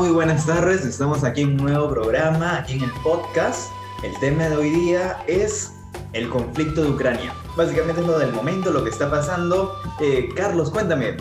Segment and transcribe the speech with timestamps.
[0.00, 3.70] Muy buenas tardes, estamos aquí en un nuevo programa, aquí en el podcast.
[4.02, 5.74] El tema de hoy día es
[6.14, 7.34] el conflicto de Ucrania.
[7.54, 9.74] Básicamente es lo del momento, lo que está pasando.
[10.00, 11.18] Eh, Carlos, cuéntame.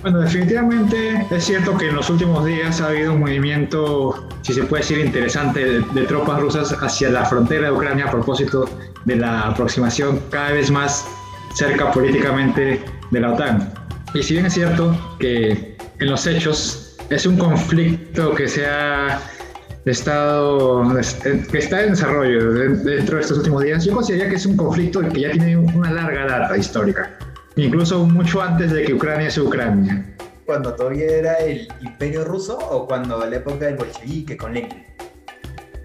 [0.00, 4.62] Bueno, definitivamente es cierto que en los últimos días ha habido un movimiento, si se
[4.62, 8.64] puede decir, interesante de, de tropas rusas hacia la frontera de Ucrania a propósito
[9.04, 11.04] de la aproximación cada vez más
[11.54, 13.74] cerca políticamente de la OTAN.
[14.14, 19.20] Y si bien es cierto que en los hechos es un conflicto que se ha
[19.84, 20.84] estado
[21.50, 25.00] que está en desarrollo dentro de estos últimos días, yo consideraría que es un conflicto
[25.08, 27.18] que ya tiene una larga data histórica,
[27.56, 30.06] incluso mucho antes de que Ucrania sea Ucrania.
[30.46, 34.84] ¿Cuando todavía era el imperio ruso o cuando la época del bolchevique con Lenin?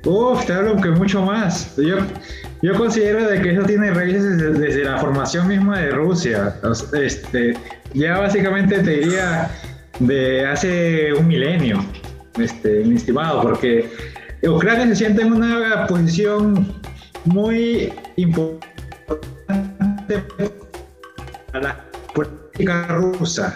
[0.06, 1.76] Uf, te hablo que mucho más.
[1.76, 1.98] Yo,
[2.62, 6.56] yo considero de que eso tiene raíces desde, la formación misma de Rusia.
[6.94, 7.56] Este,
[7.94, 9.50] ya básicamente te diría
[10.00, 11.84] de hace un milenio,
[12.40, 13.90] este, estimado, porque
[14.44, 16.68] Ucrania se siente en una posición
[17.26, 18.54] muy importante
[21.54, 23.56] a la política rusa.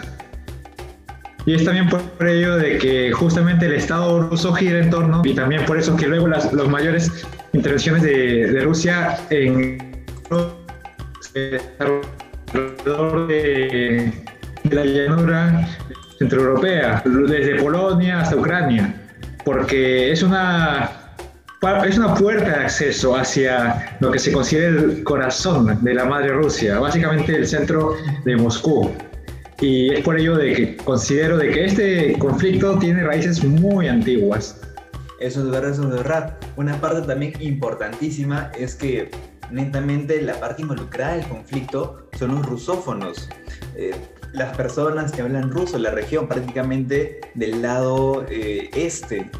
[1.44, 5.34] Y es también por ello de que justamente el Estado ruso gira en torno, y
[5.34, 7.10] también por eso que luego las los mayores
[7.52, 10.04] intervenciones de, de Rusia en
[11.80, 14.12] alrededor de,
[14.64, 15.68] de la llanura
[16.22, 18.94] centroeuropea, desde Polonia hasta Ucrania,
[19.44, 20.90] porque es una,
[21.84, 26.28] es una puerta de acceso hacia lo que se considera el corazón de la madre
[26.28, 28.90] Rusia, básicamente el centro de Moscú.
[29.60, 34.60] Y es por ello de que considero de que este conflicto tiene raíces muy antiguas.
[35.20, 36.36] Eso es verdad, eso es verdad.
[36.56, 39.10] Una parte también importantísima es que
[39.52, 43.28] netamente la parte involucrada del conflicto son los rusófonos.
[43.76, 43.94] Eh,
[44.32, 49.30] las personas que hablan ruso, la región prácticamente del lado eh, este.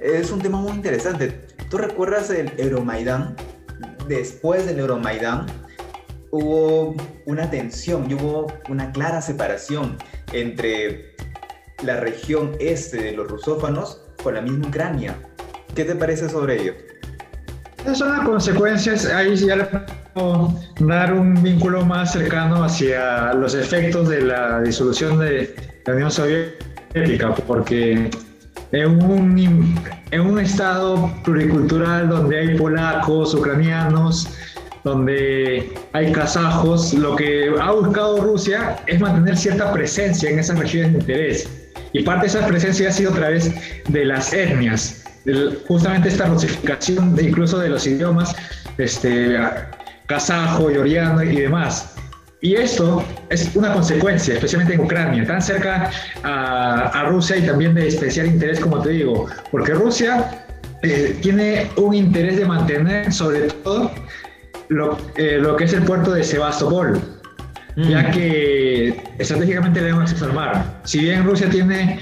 [0.00, 1.46] Es un tema muy interesante.
[1.70, 3.36] ¿Tú recuerdas el Euromaidán?
[4.08, 5.46] Después del Euromaidán
[6.30, 6.94] hubo
[7.26, 9.96] una tensión y hubo una clara separación
[10.32, 11.14] entre
[11.82, 15.16] la región este de los rusófanos con la misma Ucrania.
[15.74, 16.87] ¿Qué te parece sobre ello?
[17.82, 19.64] Esas son las consecuencias, ahí ya le
[20.14, 25.54] puedo dar un vínculo más cercano hacia los efectos de la disolución de
[25.86, 28.10] la Unión Soviética, porque
[28.72, 29.78] en un,
[30.10, 34.28] en un estado pluricultural donde hay polacos, ucranianos,
[34.84, 40.92] donde hay kazajos, lo que ha buscado Rusia es mantener cierta presencia en esas regiones
[40.92, 41.48] de interés.
[41.92, 43.52] Y parte de esa presencia ha sido a través
[43.88, 45.04] de las etnias,
[45.66, 48.34] justamente esta rusificación incluso de los idiomas,
[48.78, 49.36] este,
[50.06, 51.94] kazajo, georgiano y demás.
[52.40, 55.90] Y esto es una consecuencia, especialmente en Ucrania, tan cerca
[56.22, 60.44] a, Rusia y también de especial interés, como te digo, porque Rusia
[60.82, 63.90] eh, tiene un interés de mantener sobre todo
[64.68, 67.00] lo, eh, lo que es el puerto de Sebastopol,
[67.76, 68.10] ya mm.
[68.12, 70.80] que estratégicamente le damos acceso al mar.
[70.84, 71.98] Si bien Rusia tiene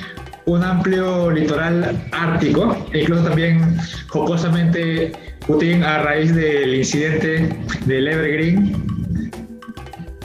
[0.46, 3.76] un amplio litoral ártico, incluso también
[4.08, 5.12] jocosamente
[5.46, 8.86] Putin a raíz del incidente del Evergreen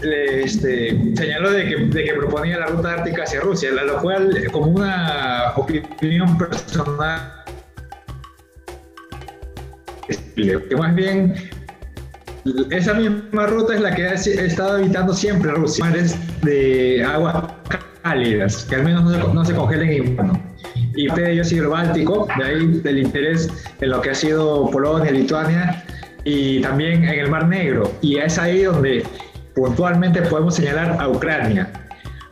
[0.04, 6.38] este, señaló de que, proponía la ruta ártica hacia Rusia, lo cual como una opinión
[6.38, 7.34] personal
[10.36, 11.36] que más bien
[12.72, 17.36] esa misma ruta es la que ha estado evitando siempre Rusia, mares de aguas
[18.02, 19.04] cálidas, que al menos
[19.34, 20.42] no se, congelen en invierno.
[20.96, 24.70] Y de ello sigue el Báltico, de ahí del interés en lo que ha sido
[24.70, 25.84] Polonia, Lituania
[26.24, 27.92] y también en el Mar Negro.
[28.02, 29.04] Y es ahí donde
[29.56, 31.72] puntualmente podemos señalar a Ucrania.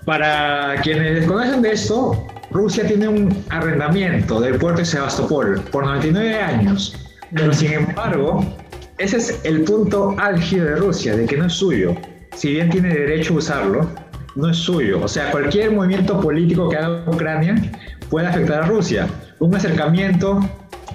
[0.06, 6.36] Para quienes desconocen de esto, Rusia tiene un arrendamiento del puerto de Sebastopol por 99
[6.40, 6.96] años,
[7.34, 8.44] pero sin embargo,
[8.98, 11.96] ese es el punto álgido de Rusia, de que no es suyo.
[12.36, 13.90] Si bien tiene derecho a usarlo,
[14.40, 15.02] no es suyo.
[15.04, 17.56] O sea, cualquier movimiento político que haga Ucrania
[18.10, 19.08] puede afectar a Rusia.
[19.40, 20.40] Un acercamiento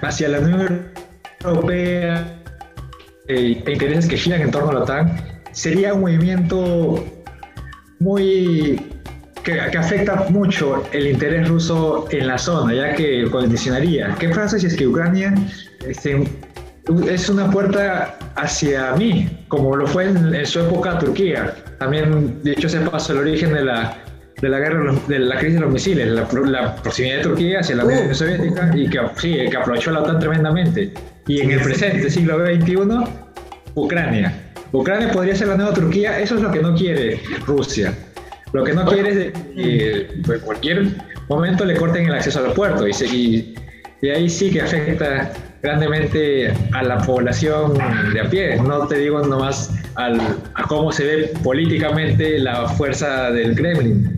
[0.03, 0.89] hacia la Unión
[1.45, 2.41] Europea
[3.29, 5.17] eh, e intereses que giran en torno a la OTAN
[5.53, 7.05] sería un movimiento
[8.01, 8.81] muy
[9.45, 14.15] que, afecta mucho el interés ruso en la zona, ya que condicionaría.
[14.19, 15.35] ¿Qué pasa si es que Ucrania
[15.87, 16.25] este,
[17.09, 21.55] es una puerta hacia mí, como lo fue en, su época Turquía.
[21.79, 23.97] También, de hecho, se pasó el origen de la,
[24.41, 27.85] de la guerra, de la crisis de los misiles, la, proximidad de Turquía hacia la
[27.85, 30.93] Unión Soviética y que, sí, que aprovechó la OTAN tremendamente.
[31.27, 32.77] Y en el presente siglo XXI,
[33.75, 34.33] Ucrania.
[34.73, 37.95] Ucrania podría ser la nueva Turquía, eso es lo que no quiere Rusia.
[38.53, 40.89] Lo que no quiere es que pues, cualquier
[41.29, 43.55] momento le corten el acceso al puerto y,
[44.03, 45.33] y ahí sí que afecta
[45.65, 47.73] grandemente a la población
[48.13, 48.57] de a pie.
[48.57, 50.21] No te digo nomás al,
[50.55, 54.15] a cómo se ve políticamente la fuerza del Kremlin.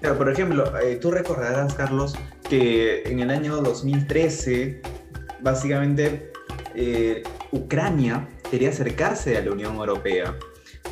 [0.00, 2.16] Pero, por ejemplo, eh, tú recordarás, Carlos,
[2.50, 4.82] que en el año 2013,
[5.40, 6.32] básicamente,
[6.74, 7.22] eh,
[7.52, 10.34] Ucrania quería acercarse a la Unión Europea,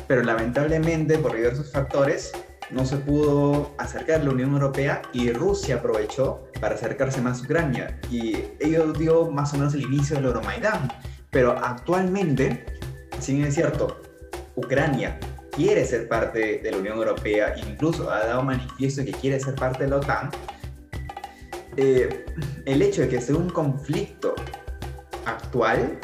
[0.07, 2.31] pero lamentablemente, por diversos factores,
[2.73, 7.43] no se pudo acercar a la Unión Europea y Rusia aprovechó para acercarse más a
[7.43, 7.99] Ucrania.
[8.09, 10.91] Y ello dio más o menos el inicio del Euromaidán.
[11.29, 12.65] Pero actualmente,
[13.19, 14.01] si bien es cierto,
[14.55, 15.19] Ucrania
[15.51, 19.83] quiere ser parte de la Unión Europea, incluso ha dado manifiesto que quiere ser parte
[19.83, 20.31] de la OTAN,
[21.77, 22.25] eh,
[22.65, 24.35] el hecho de que sea un conflicto
[25.25, 25.99] actual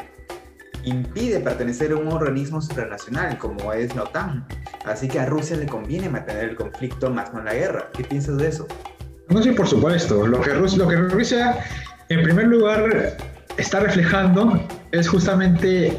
[0.84, 4.46] impide pertenecer a un organismo supranacional como es la OTAN.
[4.84, 7.90] Así que a Rusia le conviene mantener el conflicto más no la guerra.
[7.92, 8.66] ¿Qué piensas de eso?
[9.28, 10.26] No, sí, por supuesto.
[10.26, 11.64] Lo que, Rusia, lo que Rusia,
[12.08, 13.16] en primer lugar,
[13.56, 15.96] está reflejando es justamente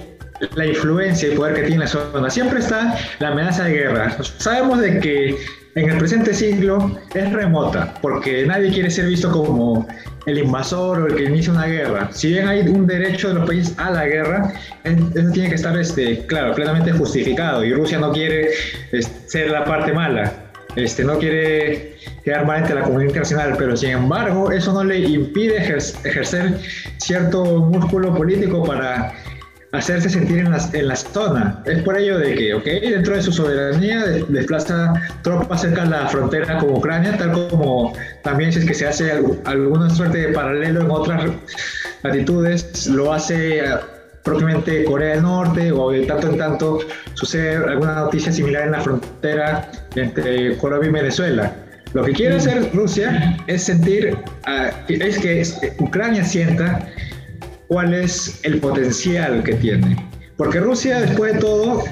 [0.56, 2.30] la influencia y poder que tiene la zona.
[2.30, 4.18] Siempre está la amenaza de guerra.
[4.38, 5.38] Sabemos de que
[5.76, 9.88] en el presente siglo es remota, porque nadie quiere ser visto como
[10.26, 12.10] el invasor o el que inicia una guerra.
[12.12, 14.54] Si bien hay un derecho de los países a la guerra,
[14.84, 17.64] eso tiene que estar, este, claro, plenamente justificado.
[17.64, 18.50] Y Rusia no quiere
[18.92, 20.34] este, ser la parte mala,
[20.76, 25.00] este, no quiere quedar mal ante la comunidad internacional, pero sin embargo, eso no le
[25.00, 26.58] impide ejercer
[26.98, 29.14] cierto músculo político para
[29.72, 31.62] hacerse sentir en la, en la zona.
[31.66, 36.08] Es por ello de que, ok, dentro de su soberanía desplaza tropas cerca de la
[36.08, 39.12] frontera con Ucrania, tal como también si es que se hace
[39.46, 41.32] alguna suerte de paralelo en otras
[42.04, 43.64] latitudes, lo hace eh,
[44.24, 46.80] propiamente Corea del Norte o de tanto en tanto
[47.14, 51.54] sucede alguna noticia similar en la frontera entre Colombia y Venezuela.
[51.94, 54.16] Lo que quiere hacer Rusia es sentir,
[54.46, 55.44] ah, es que
[55.80, 56.88] Ucrania sienta
[57.72, 59.96] cuál es el potencial que tiene.
[60.36, 61.86] Porque Rusia, después de todo,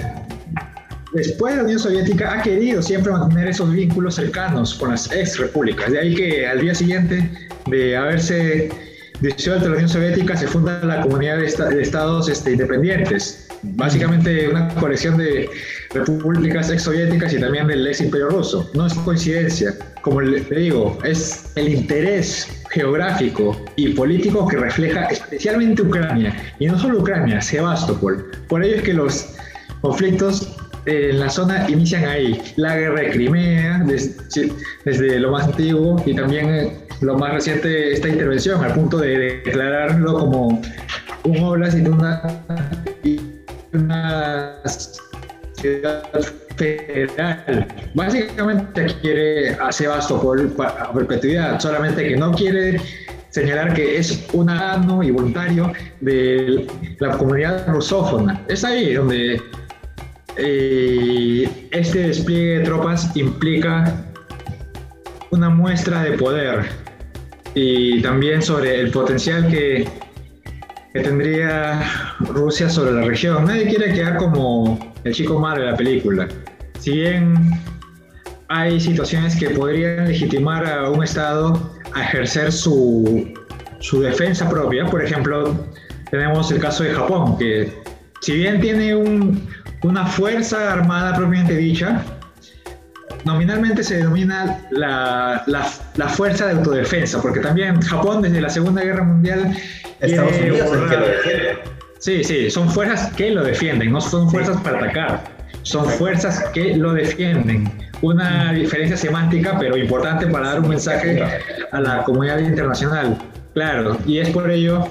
[1.14, 5.38] después de la Unión Soviética, ha querido siempre mantener esos vínculos cercanos con las ex
[5.38, 5.90] repúblicas.
[5.90, 7.31] De ahí que al día siguiente
[7.68, 8.70] de haberse
[9.22, 11.46] disuelto la Unión Soviética se funda la Comunidad de,
[11.81, 13.48] Estados este, Independientes.
[13.62, 15.50] Básicamente una colección de
[15.94, 18.70] repúblicas ex soviéticas y también del ex imperio ruso.
[18.74, 19.74] No es coincidencia.
[20.02, 26.77] Como le digo, es el interés geográfico y político que refleja especialmente Ucrania, y no
[26.77, 28.31] solo Ucrania, Sebastopol.
[28.48, 29.33] Por ello es que los
[29.81, 30.56] conflictos
[30.86, 32.42] en la zona inician ahí.
[32.56, 38.63] La guerra de Crimea, desde, lo más antiguo, y también lo más reciente, esta intervención,
[38.63, 40.62] al punto de declararlo como
[41.24, 41.77] un oblast
[43.04, 43.19] y
[43.74, 44.62] una
[45.54, 46.04] ciudad
[46.60, 47.68] federal.
[47.96, 52.80] Básicamente quiere a Sebastopol a perpetuidad, solamente que no quiere
[53.30, 55.72] señalar que es un ano y voluntario
[56.02, 56.68] de
[57.00, 58.44] la comunidad rusófona.
[58.48, 59.42] Es ahí donde
[60.36, 64.06] eh, este despliegue de tropas implica
[65.32, 66.66] una muestra de poder
[67.54, 69.88] y también sobre el potencial que,
[70.92, 71.82] tendría
[72.20, 73.45] Rusia sobre la región.
[73.45, 76.28] Nadie quiere quedar como el chico malo de la película.
[76.80, 77.36] Si bien
[78.48, 83.33] hay situaciones que podrían legitimar a un Estado a ejercer su,
[83.80, 85.56] su defensa propia, por ejemplo,
[86.09, 87.74] tenemos el caso de Japón, que
[88.21, 89.48] si bien tiene un,
[89.83, 92.04] una fuerza armada propiamente dicha,
[93.26, 99.04] nominalmente se denomina la, la, fuerza de autodefensa, porque también Japón desde la Segunda Guerra
[99.04, 99.56] Mundial...
[100.00, 101.59] Estados Unidos es que lo defiende.
[102.00, 105.39] Sí, sí, son fuerzas que lo defienden, no son fuerzas para atacar,
[105.69, 107.71] son fuerzas que lo defienden.
[108.02, 111.21] Una diferencia semántica, pero importante para dar un mensaje
[111.71, 113.18] a la comunidad internacional.
[113.54, 114.88] Claro, y es por ello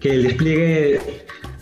[0.00, 1.00] que el despliegue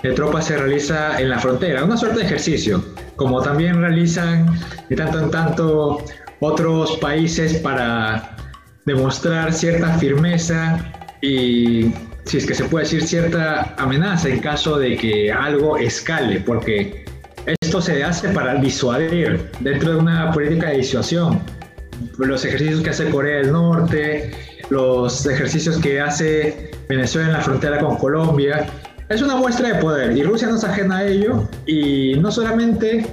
[0.03, 2.85] de tropas se realiza en la frontera, una suerte de ejercicio,
[3.15, 4.59] como también realizan
[4.89, 6.05] de tanto en tanto
[6.41, 8.37] otros países para
[8.85, 11.93] demostrar cierta firmeza y,
[12.25, 17.02] si es que se puede decir, cierta amenaza en caso de que algo escale, porque
[17.73, 21.41] esto se hace para disuadir dentro de una política de disuasión.
[22.19, 24.31] Los ejercicios que hace Corea del Norte,
[24.69, 28.67] los ejercicios que hace Venezuela en la frontera con Colombia,
[29.09, 33.07] es una muestra de poder y Rusia no es ajena a ello y no solamente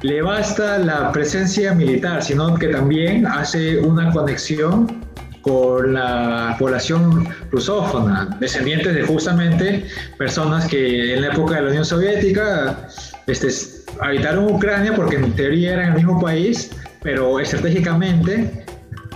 [0.00, 5.04] le basta la presencia militar, sino que también hace una conexión
[5.42, 9.84] con la población rusófona, descendientes de justamente
[10.16, 12.88] personas que en la época de la Unión Soviética
[13.26, 13.50] este,
[14.00, 16.70] habitaron Ucrania porque en teoría eran el mismo país,
[17.02, 18.64] pero estratégicamente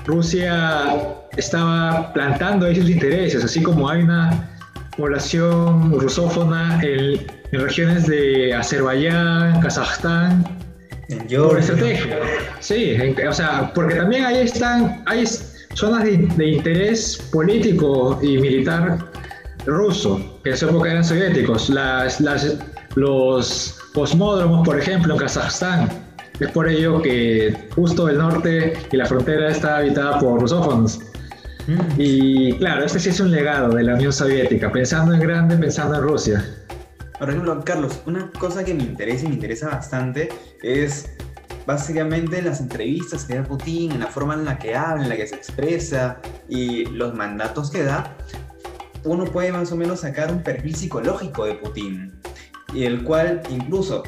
[0.07, 0.97] Rusia
[1.37, 4.49] estaba plantando ahí sus intereses, así como hay una
[4.97, 10.45] población rusófona en, regiones de Azerbaiyán, Kazajstán,
[11.37, 12.19] por estrategia.
[12.61, 12.97] Sí,
[13.29, 15.25] o sea, porque también ahí están, hay
[15.75, 18.99] zonas de, interés político y militar
[19.67, 21.71] ruso, que en su época eran soviéticos.
[21.71, 22.57] Las, las,
[22.95, 25.89] los cosmódromos, por ejemplo, en Kazajstán.
[26.39, 31.01] Es por ello que justo el norte y la frontera está habitada por rusófonos.
[31.67, 31.79] Mm.
[31.99, 35.97] Y claro, este sí es un legado de la Unión Soviética, pensando en grande, pensando
[35.97, 36.57] en Rusia.
[37.19, 40.31] Por ejemplo, Carlos, una cosa que me interesa y me interesa bastante
[40.63, 41.11] es
[41.67, 45.17] básicamente las entrevistas que da Putin, en la forma en la que habla, en la
[45.17, 46.19] que se expresa
[46.49, 48.17] y los mandatos que da,
[49.05, 52.13] uno puede más o menos sacar un perfil psicológico de Putin,
[52.75, 54.03] y el cual incluso,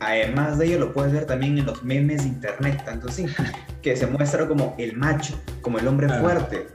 [0.00, 3.26] además de ello, lo puedes ver también en los memes de internet, tanto así,
[3.82, 6.66] que se muestra como el macho, como el hombre fuerte.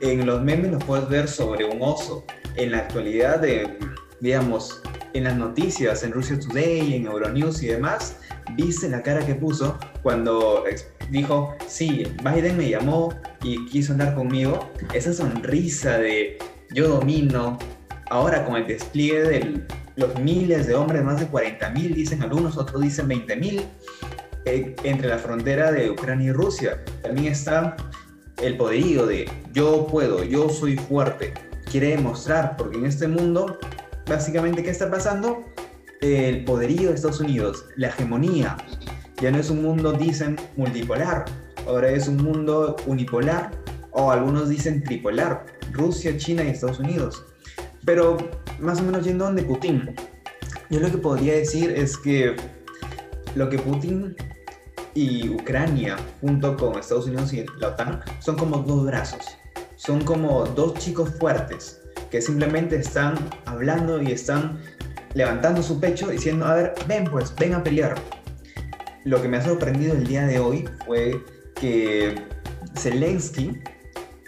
[0.00, 2.24] En los memes lo puedes ver sobre un oso.
[2.56, 3.78] En la actualidad de
[4.20, 4.80] digamos,
[5.12, 8.16] en las noticias, en Russia Today, en Euronews y demás,
[8.54, 10.64] viste la cara que puso cuando
[11.10, 16.38] dijo, sí, Biden me llamó y quiso andar conmigo, esa sonrisa de
[16.70, 17.58] yo domino,
[18.10, 22.56] ahora con el despliegue de los miles de hombres, más de 40 mil dicen algunos,
[22.56, 23.64] otros dicen 20 mil,
[24.44, 27.76] eh, entre la frontera de Ucrania y Rusia, también está
[28.42, 31.32] el poderío de yo puedo, yo soy fuerte,
[31.70, 33.58] quiere demostrar, porque en este mundo
[34.06, 35.44] básicamente, ¿qué está pasando?
[36.00, 38.56] El poderío de Estados Unidos, la hegemonía.
[39.20, 41.24] Ya no es un mundo, dicen, multipolar.
[41.66, 43.50] Ahora es un mundo unipolar
[43.90, 45.46] o algunos dicen tripolar.
[45.72, 47.24] Rusia, China y Estados Unidos.
[47.86, 48.18] Pero
[48.60, 49.94] más o menos yendo donde Putin.
[50.68, 52.36] Yo lo que podría decir es que
[53.34, 54.14] lo que Putin
[54.94, 59.38] y Ucrania, junto con Estados Unidos y la OTAN, son como dos brazos.
[59.76, 63.14] Son como dos chicos fuertes que simplemente están
[63.44, 64.60] hablando y están
[65.14, 67.94] levantando su pecho diciendo, a ver, ven pues, ven a pelear.
[69.04, 71.22] Lo que me ha sorprendido el día de hoy fue
[71.54, 72.14] que
[72.76, 73.58] Zelensky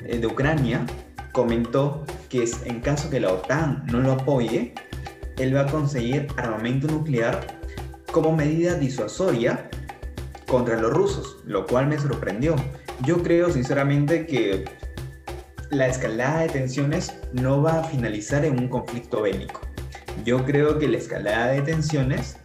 [0.04, 0.86] eh, de Ucrania
[1.32, 4.74] comentó que en caso que la OTAN no lo apoye,
[5.38, 7.58] él va a conseguir armamento nuclear
[8.12, 9.70] como medida disuasoria
[10.46, 12.56] contra los rusos, lo cual me sorprendió.
[13.04, 14.64] Yo creo sinceramente que
[15.70, 19.60] la escalada de tensiones no va a finalizar en un conflicto bélico.
[20.24, 22.38] Yo creo que la escalada de tensiones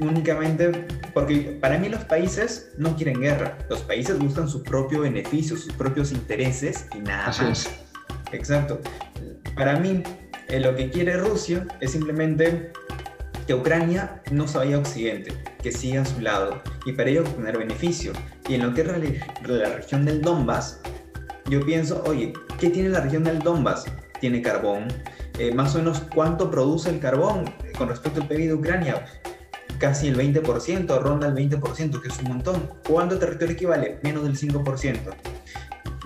[0.00, 5.56] únicamente, porque para mí los países no quieren guerra, los países buscan su propio beneficio,
[5.56, 7.68] sus propios intereses y nada más.
[8.32, 8.80] Exacto.
[9.56, 10.02] Para mí,
[10.48, 12.72] eh, lo que quiere Rusia es simplemente
[13.46, 15.32] que Ucrania no se vaya a Occidente,
[15.62, 18.12] que siga a su lado y para ello obtener beneficio.
[18.48, 18.86] Y en lo que es
[19.46, 20.80] la región del Donbass,
[21.48, 23.86] yo pienso, oye, ¿qué tiene la región del Donbass?
[24.20, 24.88] Tiene carbón.
[25.38, 27.44] Eh, más o menos, ¿cuánto produce el carbón
[27.78, 29.04] con respecto al PIB de Ucrania?
[29.78, 32.68] Casi el 20%, ronda el 20%, que es un montón.
[32.86, 33.98] ¿Cuánto territorio equivale?
[34.02, 34.98] Menos del 5%.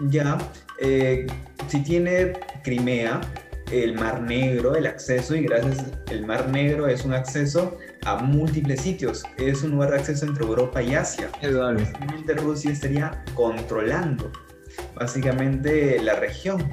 [0.08, 0.38] Ya,
[0.82, 1.26] eh,
[1.68, 3.20] si tiene Crimea,
[3.70, 8.82] el Mar Negro, el acceso, y gracias el Mar Negro es un acceso a múltiples
[8.82, 11.30] sitios, es un lugar de acceso entre Europa y Asia.
[11.40, 14.30] Realmente Rusia estaría controlando
[14.94, 16.68] básicamente la región.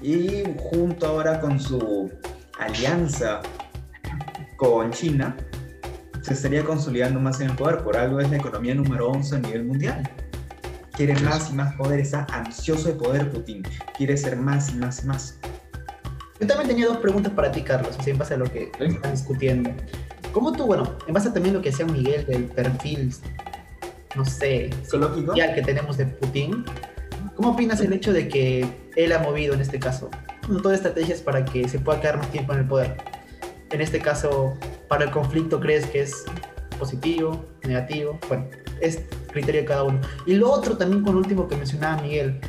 [0.00, 2.10] Y junto ahora con su
[2.58, 3.40] alianza
[4.56, 5.36] con China,
[6.22, 7.78] se estaría consolidando más en el poder.
[7.78, 10.08] Por algo es la economía número 11 a nivel mundial.
[10.98, 13.62] Quiere más y más poder, está ansioso de poder Putin.
[13.96, 15.38] Quiere ser más y más y más.
[16.40, 19.12] Yo también tenía dos preguntas para ti, Carlos, así en base a lo que están
[19.12, 19.70] discutiendo.
[20.32, 23.14] ¿Cómo tú, bueno, en base a también lo que decía Miguel del perfil,
[24.16, 26.64] no sé, psicológico que tenemos de Putin,
[27.36, 30.10] ¿Cómo opinas el hecho de que él ha movido en este caso
[30.60, 32.96] todas estrategias para que se pueda quedar más tiempo en el poder?
[33.70, 36.24] En este caso, para el conflicto, ¿crees que es
[36.78, 38.18] positivo, negativo?
[38.28, 38.46] Bueno,
[38.80, 40.00] es criterio de cada uno.
[40.26, 42.40] Y lo otro también con lo último que mencionaba Miguel,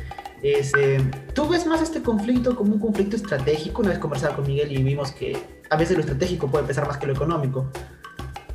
[0.42, 0.98] es, eh,
[1.34, 3.82] ¿tú ves más este conflicto como un conflicto estratégico?
[3.82, 5.36] Una vez conversaba con Miguel y vimos que
[5.68, 7.70] a veces lo estratégico puede pesar más que lo económico.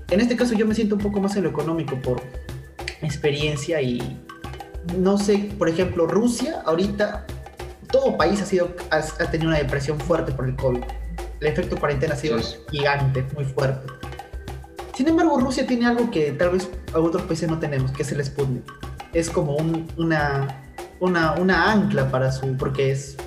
[0.10, 2.22] En este caso yo me siento un poco más en lo económico por
[3.02, 4.20] experiencia y
[4.98, 7.26] no sé, por ejemplo, Rusia ahorita,
[7.92, 10.84] todo país ha, sido, ha, tenido una depresión fuerte por el COVID.
[11.42, 12.40] El efecto cuarentena ha sido
[12.72, 13.92] gigante, muy fuerte.
[14.96, 18.12] Sin embargo, Rusia tiene algo que tal vez a otros países no tenemos, que es
[18.14, 18.64] el Sputnik.
[19.12, 19.58] Es como
[19.98, 20.64] una,
[21.02, 23.18] una, una ancla para su, porque es,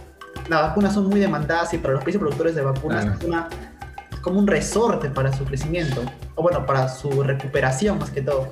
[0.48, 4.46] las vacunas son muy demandadas y para los países productores de vacunas es como un
[4.46, 6.02] resorte para su crecimiento,
[6.36, 8.50] o bueno, para su recuperación más que todo.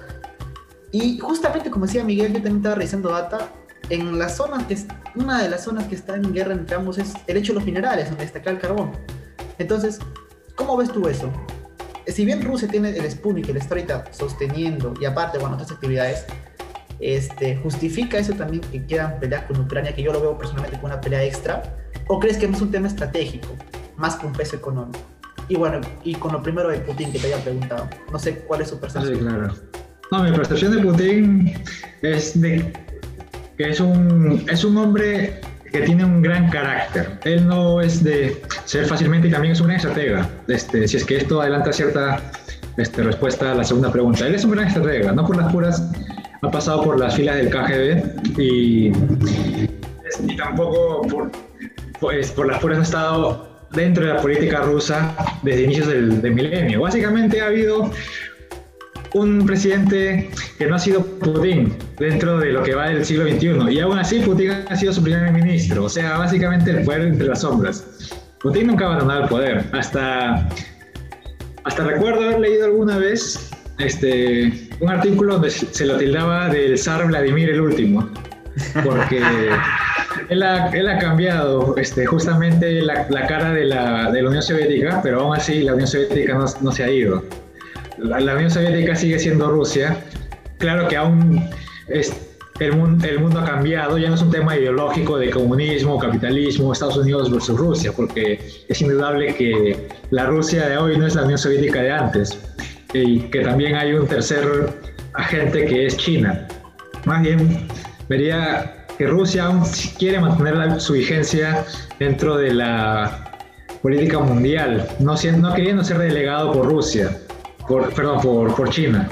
[0.92, 3.48] Y justamente como decía Miguel, yo también estaba revisando data,
[3.88, 4.76] en las zonas que
[5.14, 7.64] una de las zonas que está en guerra entre ambos es el hecho de los
[7.64, 8.92] minerales, donde destaca el carbón.
[9.58, 10.00] Entonces,
[10.54, 11.30] ¿cómo ves tú eso?
[12.06, 16.24] Si bien Rusia tiene el Sputnik le está ahorita sosteniendo, y aparte, bueno, otras actividades,
[17.00, 20.92] este, ¿justifica eso también que quieran pelear con Ucrania, que yo lo veo personalmente como
[20.92, 21.62] una pelea extra?
[22.06, 23.48] ¿O crees que es un tema estratégico,
[23.96, 25.00] más que un peso económico?
[25.48, 28.62] Y bueno, y con lo primero de Putin que te había preguntado, no sé cuál
[28.62, 29.14] es su percepción.
[29.14, 29.54] Sí, claro.
[30.10, 31.54] No, mi percepción de Putin
[32.02, 32.72] es de
[33.56, 35.40] que es un, es un hombre
[35.76, 37.18] que tiene un gran carácter.
[37.24, 40.28] Él no es de ser fácilmente y también es un gran estratega.
[40.48, 42.20] Este, si es que esto adelanta cierta
[42.78, 44.26] este, respuesta a la segunda pregunta.
[44.26, 45.90] Él es un gran estratega, no por las puras,
[46.40, 48.92] ha pasado por las filas del KGB y,
[50.26, 51.30] y tampoco por,
[52.00, 56.32] pues, por las puras ha estado dentro de la política rusa desde inicios del, del
[56.32, 56.80] milenio.
[56.80, 57.90] Básicamente ha habido
[59.16, 63.72] un presidente que no ha sido Putin dentro de lo que va del siglo XXI.
[63.72, 65.84] Y aún así Putin ha sido su primer ministro.
[65.84, 68.12] O sea, básicamente el poder entre las sombras.
[68.40, 69.64] Putin nunca ha abandonado el poder.
[69.72, 70.48] Hasta,
[71.64, 77.06] hasta recuerdo haber leído alguna vez este, un artículo donde se lo tildaba del zar
[77.06, 78.10] Vladimir el último.
[78.84, 79.22] Porque
[80.28, 84.42] él ha, él ha cambiado este, justamente la, la cara de la, de la, Unión
[84.42, 87.22] Soviética, pero aún así la Unión Soviética no, no se ha ido
[87.98, 89.96] la, Unión Soviética sigue siendo Rusia.
[90.58, 91.48] Claro que aún
[91.88, 96.72] el, mundo, el mundo ha cambiado, ya no es un tema ideológico de comunismo, capitalismo,
[96.72, 101.22] Estados Unidos versus Rusia, porque es indudable que la Rusia de hoy no es la
[101.22, 102.38] Unión Soviética de antes,
[102.92, 104.44] y que también hay un tercer
[105.14, 106.46] agente que es China.
[107.04, 107.68] Más bien,
[108.08, 109.62] vería que Rusia aún
[109.98, 111.64] quiere mantener su vigencia
[111.98, 113.38] dentro de la
[113.82, 117.10] política mundial, no, no queriendo ser delegado por Rusia
[117.68, 119.08] por, perdón, por, por China.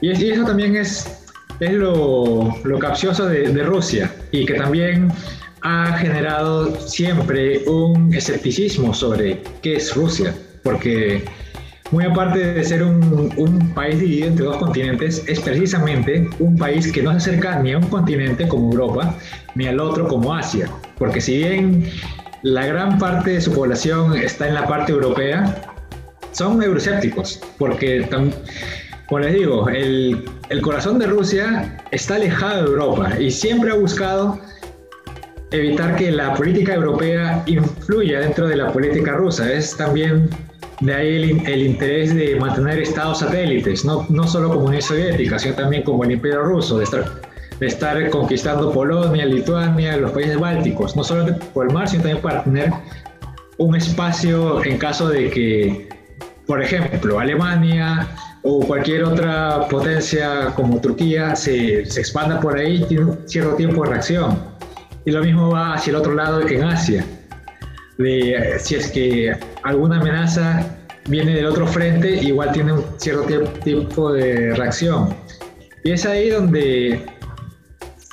[0.00, 1.06] Y, eso también es,
[1.60, 5.12] es lo, lo capcioso de, de, Rusia y que también
[5.62, 11.24] ha generado siempre un escepticismo sobre qué es Rusia, porque
[11.92, 16.90] muy aparte de ser un, un, país dividido entre dos continentes, es precisamente un país
[16.90, 19.14] que no se acerca ni a un continente como Europa,
[19.54, 20.68] ni al otro como Asia,
[20.98, 21.84] porque si bien
[22.42, 25.71] la gran parte de su población está en la parte europea,
[26.32, 28.08] son euroscépticos, porque,
[29.06, 33.74] como les digo, el, el corazón de Rusia está alejado de Europa y siempre ha
[33.74, 34.38] buscado
[35.52, 39.52] evitar que la política europea influya dentro de la política rusa.
[39.52, 40.28] Es también
[40.80, 45.38] de ahí el, el, interés de mantener estados satélites, no, no solo como Unión Soviética,
[45.38, 47.04] sino también como el Imperio Ruso, de estar,
[47.60, 52.22] de estar conquistando Polonia, Lituania, los países bálticos, no solo por el mar, sino también
[52.22, 52.72] para tener
[53.58, 55.91] un espacio en caso de que
[56.46, 58.08] por ejemplo, Alemania
[58.42, 63.84] o cualquier otra potencia como Turquía se, se expanda por ahí, tiene un cierto tiempo
[63.84, 64.38] de reacción.
[65.04, 67.04] Y lo mismo va hacia el otro lado en Asia.
[67.98, 70.66] De, si es que alguna amenaza
[71.06, 73.24] viene del otro frente, igual tiene un cierto
[73.64, 75.14] tiempo de reacción.
[75.84, 77.04] Y es ahí donde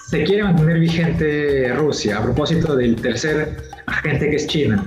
[0.09, 4.85] se quiere mantener vigente Rusia, a propósito del tercer agente que es China.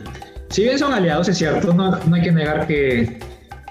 [0.50, 3.18] Si bien son aliados, es cierto, no, no hay que negar que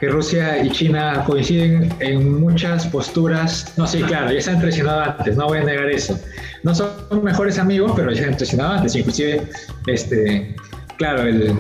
[0.02, 3.72] que Rusia y China coinciden en muchas posturas.
[3.78, 6.20] No, sí, claro, ya se han traicionado antes, no voy a negar eso.
[6.64, 6.90] No son
[7.22, 8.96] mejores amigos, pero ya se han traicionado antes.
[8.96, 9.44] Inclusive,
[9.86, 10.56] este,
[10.98, 11.56] claro, el,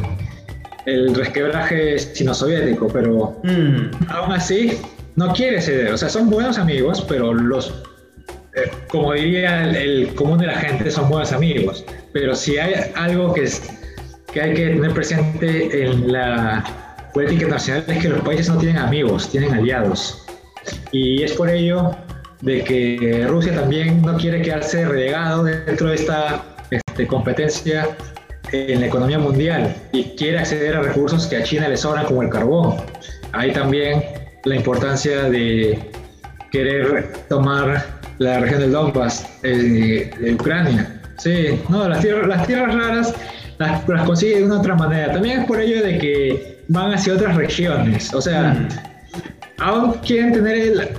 [0.87, 4.09] el resquebraje sino-soviético, pero mm.
[4.09, 4.71] aún así
[5.17, 5.93] no quiere ceder.
[5.93, 7.83] O sea, son buenos amigos, pero los,
[8.55, 11.85] eh, como diría el, el, común de la gente, son buenos amigos.
[12.11, 13.69] Pero si hay algo que, es,
[14.33, 18.77] que hay que tener presente en la política internacional es que los países no tienen
[18.77, 20.25] amigos, tienen aliados.
[20.91, 21.91] Y es por ello
[22.41, 27.95] de que Rusia también no quiere quedarse relegado dentro de esta este, competencia
[28.51, 32.21] en la economía mundial y quiere acceder a recursos que a China le sobran como
[32.21, 32.77] el carbón.
[33.31, 34.03] Hay también
[34.43, 35.91] la importancia de
[36.51, 37.85] querer tomar
[38.17, 41.01] la región del Donbass eh, de Ucrania.
[41.17, 43.15] Sí, no, las tierras, las tierras raras
[43.57, 45.13] las, las consigue de una otra manera.
[45.13, 48.13] También es por ello de que van hacia otras regiones.
[48.13, 48.67] O sea, mm.
[49.59, 50.97] aún quieren tener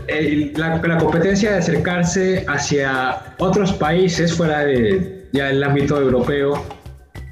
[0.56, 6.62] la, competencia de acercarse hacia otros países fuera de ya el ámbito europeo,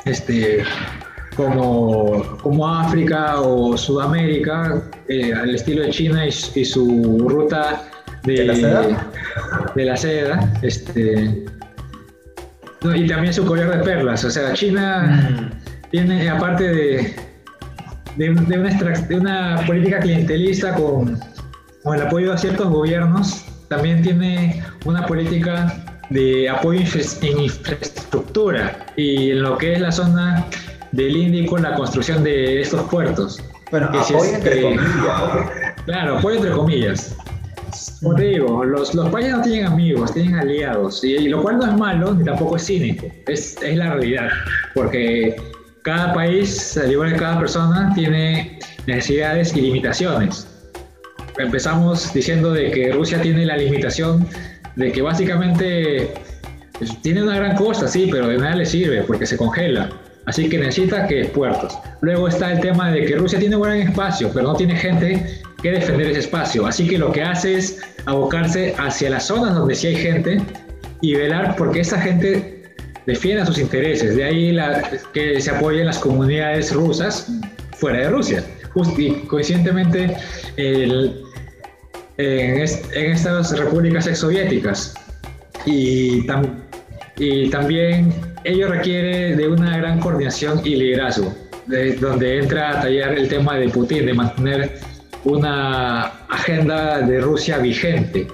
[0.06, 0.64] este,
[1.36, 6.32] como, como África o Sudamérica, eh, al estilo de China y,
[6.64, 7.82] su ruta
[8.24, 9.10] de, la seda.
[9.74, 11.44] De la seda este,
[12.94, 14.24] y también su collar de perlas.
[14.24, 15.90] O sea, China mm.
[15.90, 17.29] tiene, aparte de
[18.16, 21.18] de, una, de una política clientelista con,
[21.82, 25.72] con el apoyo a ciertos gobiernos, también tiene una política
[26.10, 26.80] de apoyo
[27.22, 30.46] en infraestructura y en lo que es la zona
[30.92, 33.40] del Índico, la construcción de estos puertos.
[33.70, 35.50] Bueno, apoyo entre comillas.
[35.86, 37.16] Claro, apoyo entre comillas.
[38.02, 41.66] Como te digo, los, los países no tienen amigos, tienen aliados, y, lo cual no
[41.66, 44.28] es malo ni tampoco es cínico, es, es la realidad,
[44.74, 45.36] porque
[45.82, 50.46] cada país, al igual que cada persona, tiene necesidades y limitaciones.
[51.38, 54.26] Empezamos diciendo de que Rusia tiene la limitación
[54.76, 56.12] de que básicamente
[56.78, 59.88] pues, tiene una gran costa, sí, pero de nada le sirve porque se congela.
[60.26, 61.76] Así que necesita que puertos.
[62.02, 65.40] Luego está el tema de que Rusia tiene un gran espacio, pero no tiene gente
[65.62, 66.66] que defender ese espacio.
[66.66, 70.40] Así que lo que hace es abocarse hacia las zonas donde sí hay gente
[71.00, 72.59] y velar porque esa gente
[73.10, 74.16] defienda sus intereses.
[74.16, 74.56] De ahí
[75.12, 77.30] que se apoyen las comunidades rusas
[77.72, 78.44] fuera de Rusia.
[78.96, 80.16] y coincidentemente
[80.56, 81.14] en,
[82.16, 84.94] estas repúblicas exsoviéticas.
[85.66, 86.26] Y,
[87.18, 88.12] y también
[88.44, 91.34] ello requiere de una gran coordinación y liderazgo,
[91.66, 94.78] de, donde entra a tallar el tema de Putin, de mantener
[95.24, 98.26] una agenda de Rusia vigente.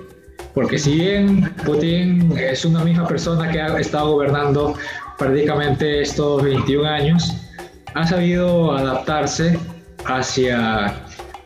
[0.56, 4.72] Porque si bien Putin es una misma persona que ha estado gobernando
[5.18, 7.36] prácticamente estos 21 años,
[7.92, 9.58] ha sabido adaptarse
[10.06, 10.94] hacia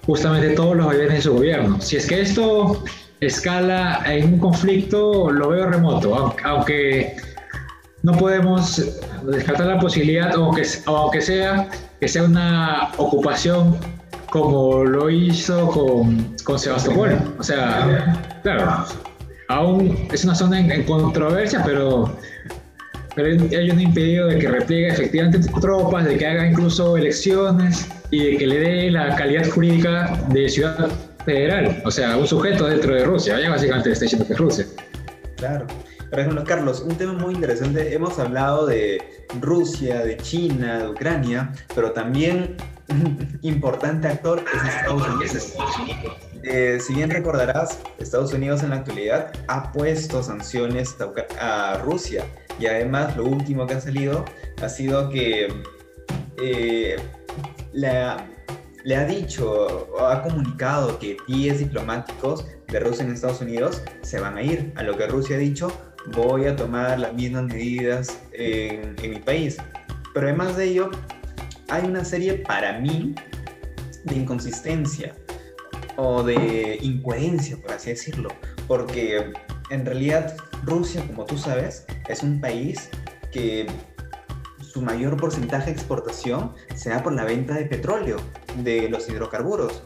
[0.07, 1.81] justamente todos los gobiernos de su gobierno.
[1.81, 2.85] Si es que esto
[3.18, 7.16] escala en un conflicto, lo veo remoto, aunque
[8.05, 11.68] no podemos descartar la posibilidad, aunque, aunque sea
[11.99, 13.77] que sea una ocupación
[14.31, 17.19] como lo hizo con, con Sebastopol.
[17.38, 18.87] O sea, claro,
[19.49, 22.16] aún es una zona en, controversia, pero,
[23.14, 28.33] pero ellos no impedido de que repliegue efectivamente tropas, de que haga incluso elecciones y
[28.33, 30.88] de que le dé la calidad jurídica de ciudad
[31.25, 33.38] federal, o sea, un sujeto dentro de Rusia.
[33.40, 34.66] Ya básicamente está diciendo que es Rusia.
[35.37, 35.66] Claro.
[36.11, 41.53] Por ejemplo, Carlos, un tema muy interesante, hemos hablado de Rusia, de China, de Ucrania,
[41.73, 42.57] pero también
[43.42, 45.55] importante actor es Estados Unidos.
[46.42, 50.96] Eh, si bien recordarás, Estados Unidos en la actualidad ha puesto sanciones
[51.38, 52.25] a Rusia
[52.59, 54.25] y además lo último que ha salido
[54.62, 55.49] ha sido que
[56.42, 56.96] eh,
[57.73, 64.37] le ha dicho ha comunicado que 10 diplomáticos de Rusia en Estados Unidos se van
[64.37, 65.70] a ir, a lo que Rusia ha dicho
[66.07, 69.59] voy a tomar las mismas medidas en, mi país.
[70.15, 70.91] Pero además de ello,
[71.69, 73.15] hay una serie para mí
[74.05, 75.15] de inconsistencia
[75.97, 78.31] o de incoherencia, por así decirlo,
[78.67, 79.33] porque
[79.71, 82.89] en realidad Rusia, como tú sabes, es un país
[83.33, 83.67] que
[84.61, 88.19] su mayor porcentaje de exportación se da por la venta de petróleo,
[88.59, 89.83] de los hidrocarburos.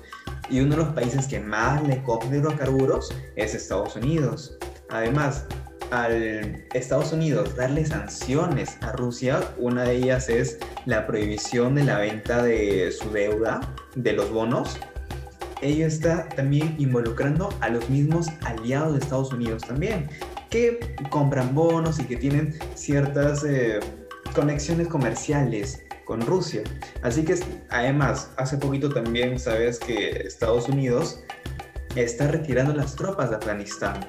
[0.51, 4.59] Y uno de los países que más le compra hidrocarburos es Estados Unidos.
[4.91, 5.47] Además,
[5.91, 11.99] al Estados Unidos darle sanciones a Rusia, una de ellas es la prohibición de la
[11.99, 13.61] venta de su deuda,
[13.95, 14.79] de los bonos,
[15.65, 20.09] ello está también involucrando a los mismos aliados de Estados Unidos también,
[20.51, 23.81] que compran bonos y que tienen ciertas eh,
[24.35, 26.63] conexiones comerciales con Rusia.
[27.03, 27.35] Así que
[27.71, 31.25] además, hace poquito también sabes que Estados Unidos
[31.97, 34.01] está retirando las tropas de Afganistán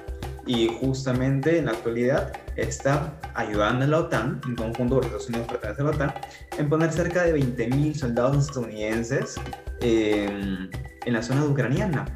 [0.46, 5.48] y justamente en la actualidad está ayudando a la OTAN, en conjunto porque Estados Unidos
[5.48, 6.14] pertenece a la OTAN,
[6.56, 9.34] en poner cerca de 20.000 soldados estadounidenses
[9.80, 10.70] en
[11.12, 12.06] la zona ucraniana.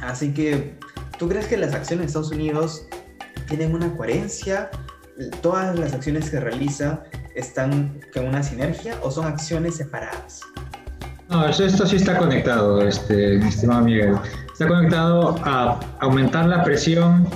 [0.00, 0.78] Así que,
[1.18, 2.86] ¿tú crees que las acciones de Estados Unidos
[3.48, 4.70] tienen una coherencia?
[5.42, 7.02] ¿Todas las acciones que realiza
[7.34, 10.42] están con una sinergia o son acciones separadas?
[11.28, 14.16] No, esto sí está conectado, este, estimado Miguel
[14.56, 17.28] está conectado a aumentar la presión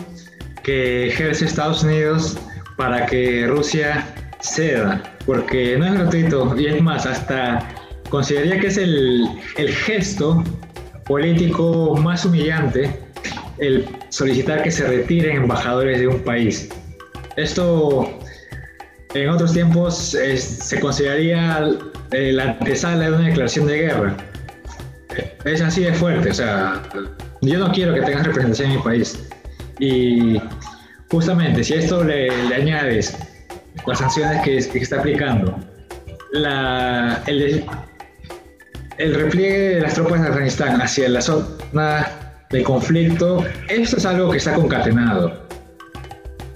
[0.62, 2.38] que ejerce Estados Unidos
[2.78, 4.06] para que Rusia
[4.40, 7.68] ceda, porque no es gratuito y es más, hasta
[8.08, 9.28] consideraría que es el,
[9.84, 10.42] gesto
[11.04, 12.98] político más humillante
[13.58, 16.70] el solicitar que se retiren embajadores de un país.
[17.36, 18.18] Esto
[19.12, 21.68] en otros tiempos se consideraría
[22.12, 24.16] la antesala de una declaración de guerra
[25.44, 26.30] es así de fuerte.
[26.30, 26.82] O sea,
[27.40, 29.28] yo no quiero que tengas representación en mi país.
[29.78, 30.40] Y
[31.10, 33.16] justamente, si esto le, añades
[33.86, 35.58] las sanciones que, está aplicando,
[36.32, 37.64] la, el,
[38.98, 42.06] el repliegue de las tropas de Afganistán hacia la zona
[42.50, 45.48] de conflicto, esto es algo que está concatenado.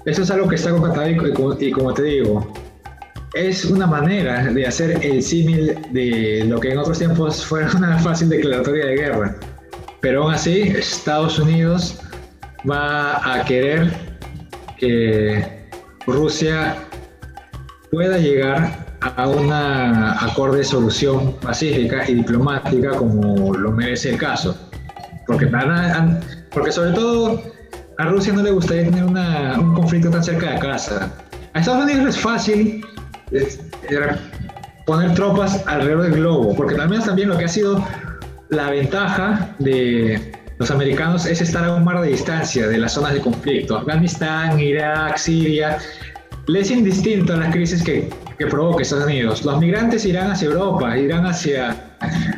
[0.05, 1.09] Esto es algo que está concatenado
[1.59, 2.53] y como te digo,
[3.35, 7.99] es una manera de hacer el símil de lo que en otros tiempos fue una
[7.99, 9.35] fácil declaratoria de guerra.
[10.01, 11.99] Pero aún así, Estados Unidos
[12.69, 13.91] va a querer
[14.77, 15.67] que
[16.07, 16.77] Rusia
[17.91, 24.57] pueda llegar a una acorde solución pacífica y diplomática como lo merece el caso.
[25.27, 25.49] Porque,
[26.51, 27.41] porque sobre todo
[27.97, 31.11] a Rusia no le gustaría tener un conflicto tan cerca de casa.
[31.53, 32.85] A Estados Unidos es fácil
[34.85, 37.83] poner tropas alrededor del globo, porque también, también lo que ha sido
[38.49, 43.13] la ventaja de los americanos es estar a un mar de distancia de las zonas
[43.13, 43.77] de conflicto.
[43.77, 45.77] Afganistán, Irak, Siria,
[46.47, 49.43] les es indistinto a las crisis que, que provoca Estados Unidos.
[49.43, 51.75] Los migrantes irán hacia Europa, irán hacia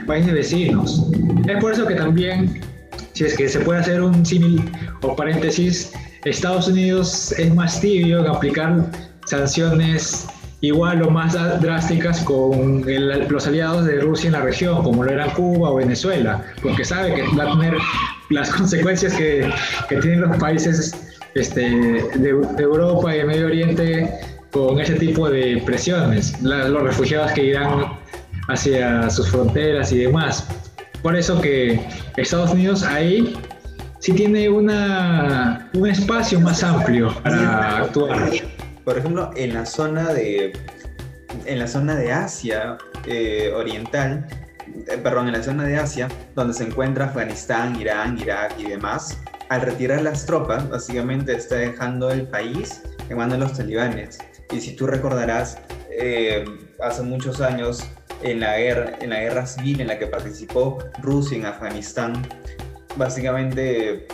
[0.08, 1.12] países vecinos.
[1.48, 2.62] Es por eso que también,
[3.14, 4.64] si es que se puede hacer un símil
[5.02, 5.92] o paréntesis,
[6.26, 8.90] Estados Unidos es más tibio en aplicar
[9.26, 10.28] sanciones
[10.62, 12.84] igual o más drásticas con
[13.30, 17.14] los aliados de Rusia en la región, como lo eran Cuba o Venezuela, porque sabe
[17.14, 17.76] que va a tener
[18.30, 19.50] las consecuencias que,
[19.88, 20.96] que tienen los países
[21.36, 24.12] este, de, Europa y de Medio Oriente
[24.52, 27.94] con ese tipo de presiones, los refugiados que irán
[28.48, 30.48] hacia sus fronteras y demás.
[31.04, 31.80] Por eso que
[32.16, 33.38] Estados Unidos ahí
[34.00, 38.32] sí tiene una, un espacio más amplio para actuar
[38.88, 40.54] por ejemplo, en la zona de,
[41.44, 44.26] en la zona de Asia eh, Oriental,
[44.88, 49.18] eh, perdón, en la zona de Asia, donde se encuentra Afganistán, Irán, Irak y demás,
[49.50, 54.20] al retirar las tropas, básicamente está dejando el país en manos de los talibanes.
[54.54, 55.58] Y si tú recordarás,
[55.92, 56.46] eh,
[56.82, 57.84] hace muchos años,
[58.22, 62.26] en la, guerra, en la guerra civil en la que participó Rusia en Afganistán,
[62.96, 64.08] básicamente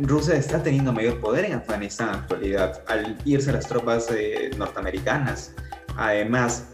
[0.00, 4.50] Rusia está teniendo mayor poder en Afganistán en la actualidad al irse las tropas eh,
[4.56, 5.52] norteamericanas.
[5.96, 6.66] Además,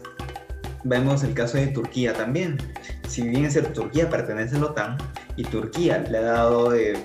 [0.83, 2.57] vemos el caso de Turquía también.
[3.07, 4.97] Si bien es cierto, Turquía pertenece a la OTAN
[5.37, 6.95] y Turquía le ha dado eh,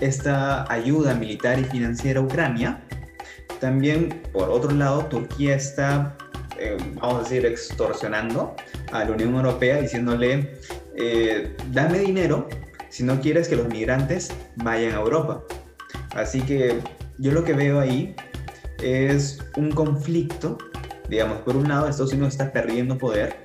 [0.00, 2.80] esta ayuda militar y financiera a Ucrania,
[3.60, 6.16] también por otro lado Turquía está,
[6.58, 8.56] eh, vamos a decir, extorsionando
[8.92, 10.58] a la Unión Europea diciéndole,
[11.70, 12.48] dame dinero
[12.88, 15.42] si no quieres que los migrantes vayan a Europa.
[16.14, 16.80] Así que
[17.18, 18.14] yo lo que veo ahí
[18.82, 20.58] es un conflicto,
[21.08, 23.36] digamos, por un lado Estados Unidos está perdiendo poder,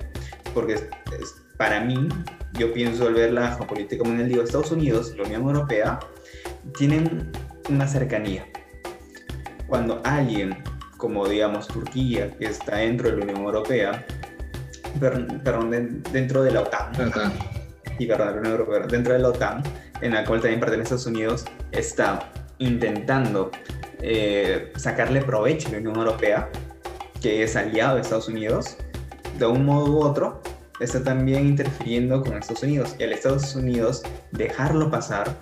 [0.52, 0.88] porque
[1.56, 2.08] para mí,
[2.54, 6.00] yo pienso al ver la geopolítica mundial, digo, Estados Unidos la Unión Europea
[6.76, 7.30] tienen
[7.68, 8.46] una cercanía.
[9.66, 10.56] Cuando alguien,
[10.96, 14.06] como digamos Turquía, que está dentro de la Unión Europea,
[15.00, 16.92] perdón, dentro de la OTAN,
[17.98, 19.62] y perdón, la dentro de la OTAN,
[20.00, 23.50] en la cual también pertenece a Estados Unidos, está intentando
[24.00, 26.48] eh, sacarle provecho a la Unión Europea,
[27.20, 28.76] que es aliado de Estados Unidos,
[29.38, 30.42] de un modo u otro,
[30.80, 32.96] está también interfiriendo con Estados Unidos.
[32.98, 34.02] Y al Estados Unidos
[34.32, 35.34] dejarlo pasar,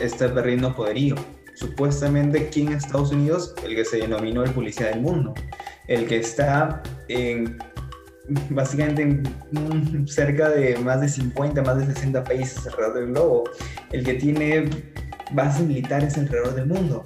[0.00, 1.14] está perdiendo poderío.
[1.54, 3.54] Supuestamente, ¿quién en Estados Unidos?
[3.64, 5.32] El que se denominó el policía del mundo.
[5.88, 7.58] El que está en
[8.50, 9.22] básicamente
[10.06, 13.44] cerca de más de 50, más de 60 países alrededor del globo,
[13.92, 14.70] el que tiene
[15.32, 17.04] bases militares alrededor del mundo.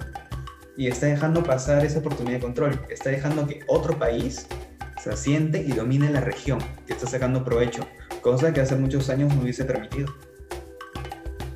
[0.77, 4.47] Y está dejando pasar esa oportunidad de control, está dejando que otro país
[5.01, 7.85] se asiente y domine la región, que está sacando provecho,
[8.21, 10.13] cosa que hace muchos años no hubiese permitido.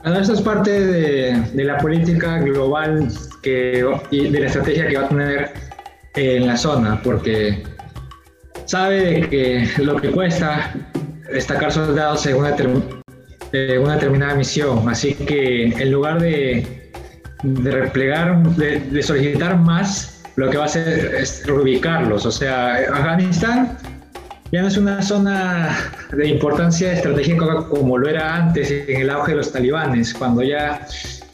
[0.04, 3.08] Bueno, eso es parte de, la política global
[4.12, 5.51] y de la estrategia que va a tener
[6.15, 7.63] en la zona, porque
[8.65, 10.73] sabe que lo que cuesta
[11.32, 12.56] destacar soldados en una,
[13.82, 14.88] una determinada misión.
[14.89, 16.91] Así que en lugar de,
[17.43, 22.25] de replegar, de, solicitar más, lo que va a hacer es reubicarlos.
[22.25, 23.78] O sea, Afganistán
[24.51, 25.78] ya no es una zona
[26.12, 30.86] de importancia estratégica como lo era antes en el auge de los talibanes, cuando ya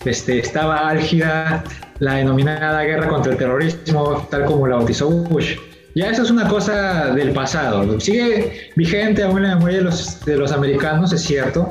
[0.05, 1.63] este, estaba álgida
[1.99, 5.55] la denominada guerra contra el terrorismo, tal como la bautizó Bush.
[5.95, 7.99] Ya eso es una cosa del pasado.
[7.99, 11.67] Sigue vigente aún la memoria de los, de los americanos, es cierto,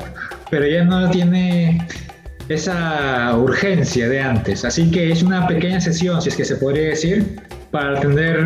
[0.49, 1.87] pero ya no tiene
[2.49, 4.63] esa urgencia de antes.
[4.63, 7.39] Así que es una pequeña sesión, si es que se podría decir,
[7.71, 8.45] para atender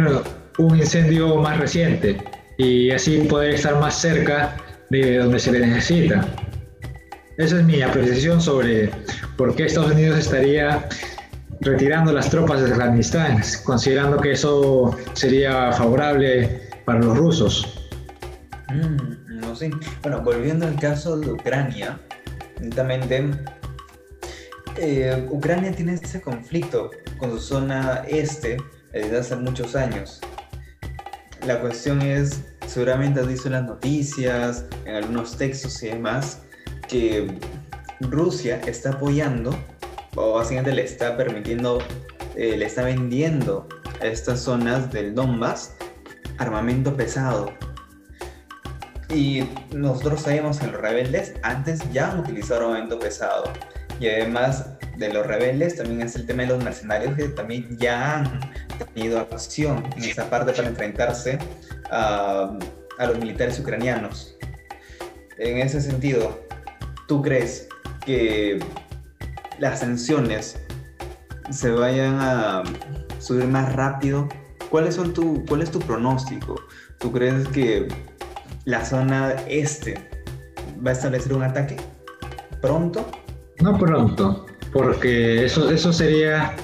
[0.58, 2.18] un incendio más reciente
[2.58, 4.56] y así poder estar más cerca
[4.90, 6.26] de donde se le necesita.
[7.38, 8.90] Esa es mi apreciación sobre
[9.36, 10.88] por qué Estados Unidos estaría
[11.62, 17.90] retirando las tropas de Afganistán, considerando que eso sería favorable para los rusos.
[18.70, 19.72] Mm, no sé.
[20.02, 22.00] Bueno, volviendo al caso de Ucrania,
[22.60, 23.32] lentamente,
[24.78, 28.58] eh, Ucrania tiene ese conflicto con su zona este
[28.92, 30.22] desde hace muchos años.
[31.46, 36.42] La cuestión es, seguramente has visto en las noticias, en algunos textos y demás,
[36.88, 37.38] que
[38.00, 39.56] Rusia está apoyando
[40.16, 41.80] o básicamente le está permitiendo,
[42.36, 43.68] eh, le está vendiendo
[44.02, 45.76] a estas zonas del Donbass
[46.38, 47.54] armamento pesado.
[49.10, 53.52] Y nosotros sabemos que los rebeldes antes ya han utilizado armamento pesado.
[54.00, 58.20] Y además de los rebeldes también es el tema de los mercenarios que también ya
[58.20, 58.40] han
[58.94, 61.38] tenido acción en esa parte para enfrentarse
[61.92, 62.58] a,
[62.98, 64.38] a los militares ucranianos.
[65.38, 66.40] En ese sentido,
[67.08, 67.68] ¿tú crees
[68.06, 68.60] que
[69.60, 70.60] las sanciones
[71.50, 72.64] se vayan a
[73.20, 74.28] subir más rápido?
[74.70, 76.56] ¿Cuáles son tu, ¿Cuál es tu pronóstico?
[77.00, 77.88] ¿Tú crees que
[78.66, 80.10] la zona este
[80.86, 81.78] va a establecer un ataque
[82.62, 83.06] pronto?
[83.62, 86.56] No pronto, porque eso, eso sería,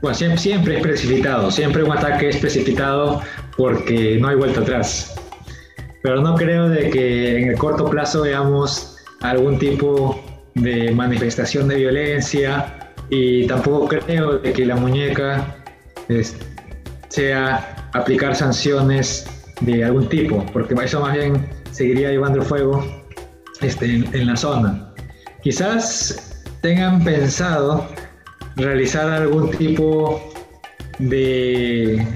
[0.00, 3.20] bueno, siempre, siempre es precipitado, siempre un ataque es precipitado
[3.56, 5.14] porque no hay vuelta atrás.
[6.02, 10.22] Pero no creo de que en el corto plazo veamos algún tipo
[10.54, 15.56] de manifestación de violencia y tampoco creo de que la muñeca
[17.08, 19.26] sea aplicar sanciones
[19.60, 22.84] de algún tipo, porque eso más bien seguiría llevando el fuego
[23.60, 24.92] este, en, la zona.
[25.42, 27.88] Quizás tengan pensado
[28.56, 30.32] realizar algún tipo
[30.98, 32.06] de,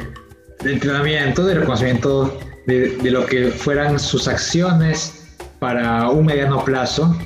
[0.64, 5.26] entrenamiento, de reconocimiento de, de, lo que fueran sus acciones
[5.58, 7.16] para un mediano plazo.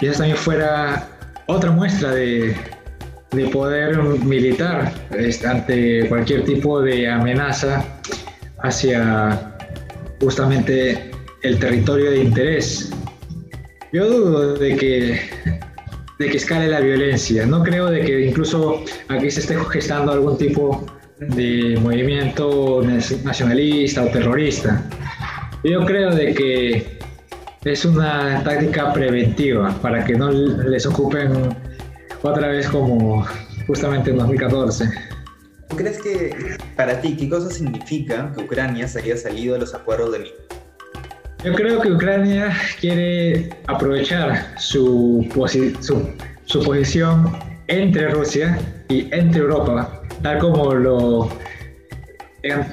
[0.00, 1.06] Quizás también fuera
[1.46, 2.56] otra muestra de,
[3.32, 7.84] de poder militar este, ante cualquier tipo de amenaza
[8.62, 9.54] hacia
[10.20, 11.10] justamente
[11.42, 12.90] el territorio de interés.
[13.92, 15.20] Yo dudo de que,
[16.18, 17.44] de que escale la violencia.
[17.44, 20.86] No creo de que incluso aquí se esté gestando algún tipo
[21.18, 22.82] de movimiento
[23.24, 24.82] nacionalista o terrorista.
[25.62, 26.98] Yo creo de que
[27.64, 31.54] es una táctica preventiva para que no les ocupen
[32.22, 33.26] otra vez como
[33.66, 34.90] justamente en 2014.
[35.68, 39.74] ¿Tú crees que para ti qué cosa significa que Ucrania se haya salido de los
[39.74, 40.34] acuerdos de Minsk?
[41.44, 45.26] Yo creo que Ucrania quiere aprovechar su,
[45.80, 51.30] su, posición entre Rusia y entre Europa, tal como lo,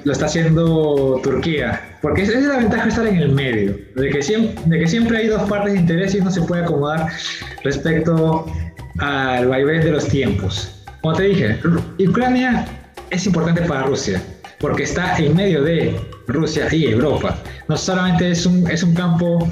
[0.04, 1.87] lo está haciendo Turquía.
[2.01, 4.88] Porque esa es la ventaja de estar en el medio, de que, siempre, de que
[4.88, 7.07] siempre hay dos partes de interés y uno se puede acomodar
[7.63, 8.45] respecto
[8.99, 10.83] al vaivén de los tiempos.
[11.01, 11.60] Como te dije,
[11.99, 12.65] Ucrania
[13.10, 14.21] es importante para Rusia
[14.60, 15.95] porque está en medio de
[16.27, 17.38] Rusia y Europa.
[17.67, 19.49] No solamente es un, es un campo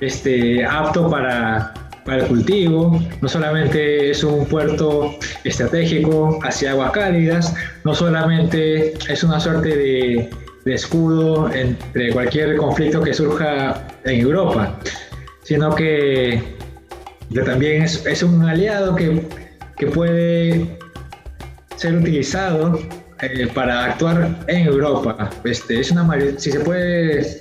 [0.00, 1.72] este, apto para,
[2.04, 9.24] para el cultivo, no solamente es un puerto estratégico hacia aguas cálidas, no solamente es
[9.24, 10.30] una suerte de,
[10.64, 14.78] de escudo entre cualquier conflicto que surja en Europa,
[15.42, 16.42] sino que
[17.44, 19.26] también es, un aliado que,
[19.76, 20.78] que, puede
[21.76, 22.78] ser utilizado
[23.22, 25.30] eh, para actuar en Europa.
[25.44, 27.38] Este, es una, si se puede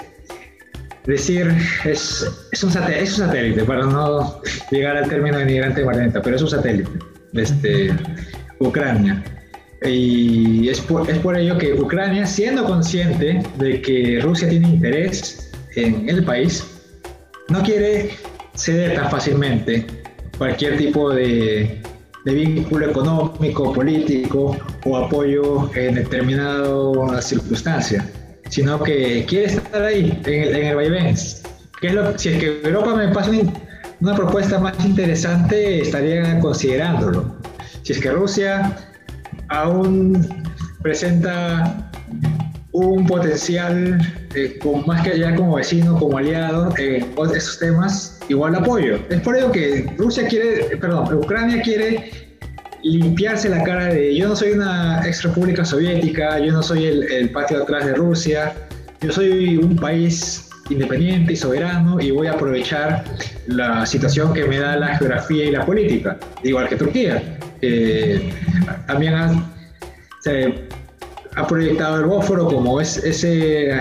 [1.06, 1.54] decir,
[1.84, 6.22] es, es, un satélite, es un satélite, para no llegar al término de migrante marioneta,
[6.22, 6.90] pero es un satélite,
[7.34, 7.92] este,
[8.60, 9.24] Ucrania.
[9.84, 15.52] Y es por, es por ello que Ucrania, siendo consciente de que Rusia tiene interés
[15.76, 16.64] en el país,
[17.50, 18.12] no quiere
[18.54, 19.86] ceder tan fácilmente
[20.38, 21.82] cualquier tipo de,
[22.26, 28.08] vínculo económico, político o apoyo en determinada circunstancia,
[28.50, 31.16] sino que quiere estar ahí, en el, en el vaivén.
[31.80, 33.32] ¿Qué es lo, si es que Europa me pasa
[34.02, 37.36] una propuesta más interesante, estaría considerándolo.
[37.84, 38.91] Si es que Rusia
[39.52, 40.28] aún
[40.82, 41.90] presenta
[42.72, 44.00] un potencial
[44.34, 49.00] eh, con, más que allá como vecino, como aliado en esos temas, igual apoyo.
[49.10, 52.12] Es por ello que Rusia quiere, perdón, Ucrania quiere
[52.84, 57.04] limpiarse la cara de yo no soy una ex república soviética, yo no soy el,
[57.12, 58.54] el patio atrás de Rusia,
[59.02, 63.04] yo soy un país independiente y soberano y voy a aprovechar
[63.48, 67.22] la situación que me da la geografía y la política, igual que Turquía.
[67.62, 68.34] Eh,
[68.88, 69.14] también
[70.22, 70.68] se,
[71.36, 73.72] ha proyectado el Bósforo como es, ese,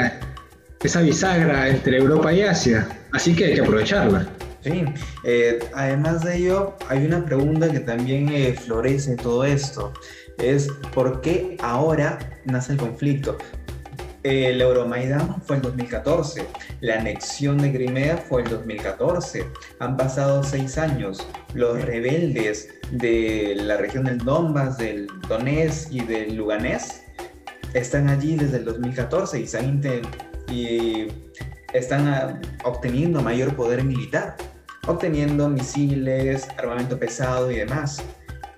[0.82, 4.28] esa bisagra entre Europa y Asia, así que hay que aprovecharla.
[4.62, 4.84] Sí,
[5.24, 9.92] eh, además de ello, hay una pregunta que también eh, florece en todo esto,
[10.38, 13.38] es ¿por qué ahora nace el conflicto?
[14.22, 16.46] El Euromaidan fue en 2014,
[16.80, 19.46] la anexión de Crimea fue en 2014,
[19.78, 26.36] han pasado seis años, los rebeldes de la región del Donbass, del Donetsk y del
[26.36, 27.02] Luganés
[27.74, 29.80] están allí desde el 2014 y, están,
[30.50, 31.08] y
[31.72, 34.36] están ah, obteniendo mayor poder militar,
[34.86, 38.02] obteniendo misiles, armamento pesado y demás.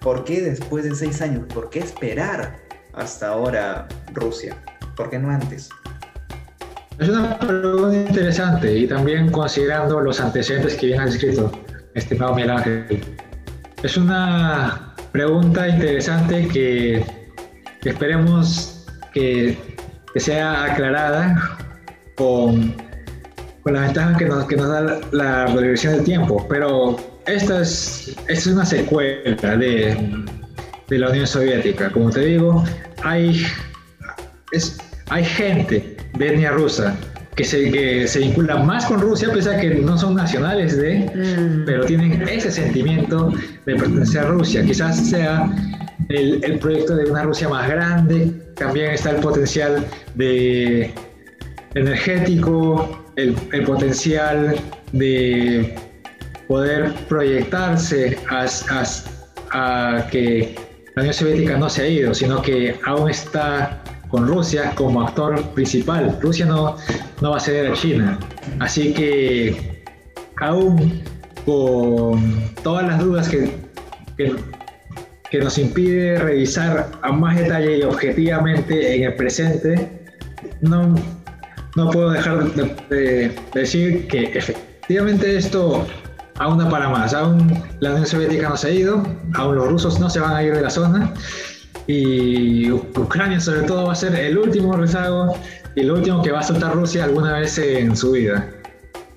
[0.01, 1.45] ¿Por qué después de seis años?
[1.53, 2.57] ¿Por qué esperar
[2.95, 4.57] hasta ahora Rusia?
[4.97, 5.69] ¿Por qué no antes?
[6.99, 11.51] Es una pregunta interesante y también considerando los antecedentes que bien has escrito,
[11.95, 13.05] estimado Miguel Ángel.
[13.83, 17.05] Es una pregunta interesante que
[17.85, 19.59] esperemos que,
[20.17, 21.59] sea aclarada
[22.17, 22.75] con,
[23.63, 24.81] con la ventaja que nos, que nos da
[25.13, 30.25] la, la del tiempo, pero esta es, es una secuela de,
[30.89, 31.91] de la Unión Soviética.
[31.91, 32.63] Como te digo,
[33.03, 33.47] hay,
[34.53, 34.79] es,
[35.13, 36.97] hay gente de etnia rusa
[37.37, 41.01] que se, que se vincula más con Rusia, pese a que no son nacionales de,
[41.01, 41.65] mm.
[41.67, 43.31] pero tienen ese sentimiento
[43.67, 44.65] de pertenecer a Rusia.
[44.65, 45.51] Quizás sea
[46.09, 49.85] el, el, proyecto de una Rusia más grande, también está el potencial
[50.15, 50.93] de
[51.75, 54.57] energético, el, el potencial
[54.93, 55.75] de
[56.49, 60.55] poder proyectarse a, a, a que
[60.95, 63.82] la Unión Soviética no se ha ido, sino que aún está
[64.13, 66.19] con Rusia como actor principal.
[66.21, 66.77] Rusia no,
[67.23, 68.19] no va a ceder a China.
[68.61, 69.83] Así que
[70.37, 71.03] aún
[71.47, 73.51] con todas las dudas que,
[74.17, 79.89] que, nos impide revisar a más detalle y objetivamente en el presente,
[80.61, 80.95] no,
[81.75, 85.87] no puedo dejar de decir que efectivamente esto
[86.39, 87.15] aún da para más.
[87.15, 89.03] Aún la Unión Soviética no se ha ido,
[89.35, 91.15] aún los rusos no se van a ir de la zona
[91.87, 95.37] y Ucrania sobre todo va a ser el último rezago
[95.75, 98.49] y el último que va a soltar Rusia alguna vez en su vida.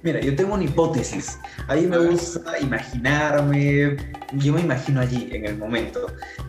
[0.04, 1.40] Mira, yo tengo una hipótesis.
[1.68, 3.98] Ahí me gusta imaginarme,
[4.34, 6.06] yo me imagino allí en el momento.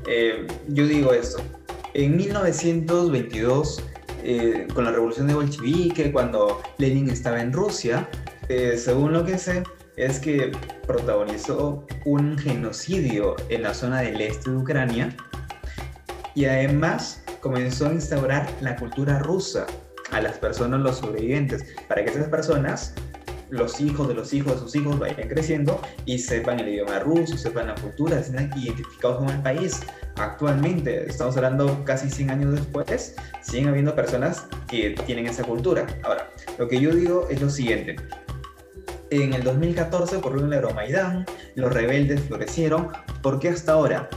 [0.07, 1.43] Eh, yo digo esto,
[1.95, 3.83] en 1922,
[4.23, 8.07] eh, con la revolución de bolchevique, cuando Lenin estaba en Rusia,
[8.51, 9.63] eh, según lo que sé,
[9.97, 10.53] es que
[10.87, 15.17] protagonizó un genocidio en la zona del este de Ucrania
[16.37, 19.67] y además comenzó a instaurar la cultura rusa
[20.13, 22.95] a las personas, los sobrevivientes, para que esas personas,
[23.49, 27.39] los hijos de los hijos de sus hijos vayan creciendo y sepan el idioma ruso,
[27.39, 29.81] sepan la cultura, sean identificados con el país.
[30.17, 35.87] Actualmente, estamos hablando casi 100 años después, siguen habiendo personas que tienen esa cultura.
[36.05, 36.29] Ahora,
[36.59, 37.97] lo que yo digo es lo siguiente,
[39.11, 41.25] en el 2014 ocurrió un Euromaidán,
[41.55, 42.89] los rebeldes florecieron.
[43.23, 44.11] ¿Por qué hasta ahora?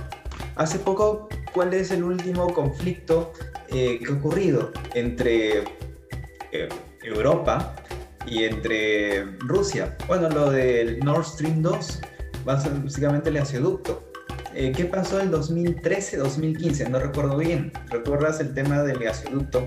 [0.59, 3.31] Hace poco, ¿cuál es el último conflicto
[3.69, 5.63] eh, que ha ocurrido entre
[6.51, 6.67] eh,
[7.01, 7.77] Europa
[8.27, 9.95] y entre Rusia?
[10.05, 12.01] Bueno, lo del Nord Stream 2,
[12.43, 14.11] básicamente el gasoducto.
[14.53, 16.89] Eh, ¿Qué pasó en 2013-2015?
[16.89, 17.71] No recuerdo bien.
[17.89, 19.65] ¿Recuerdas el tema del gasoducto?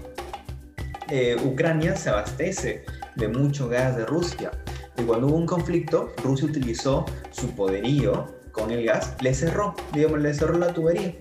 [1.42, 2.84] Ucrania se abastece
[3.16, 4.50] de mucho gas de Rusia
[4.98, 10.20] y cuando hubo un conflicto, Rusia utilizó su poderío con el gas, le cerró, digamos,
[10.20, 11.14] le cerró la tubería.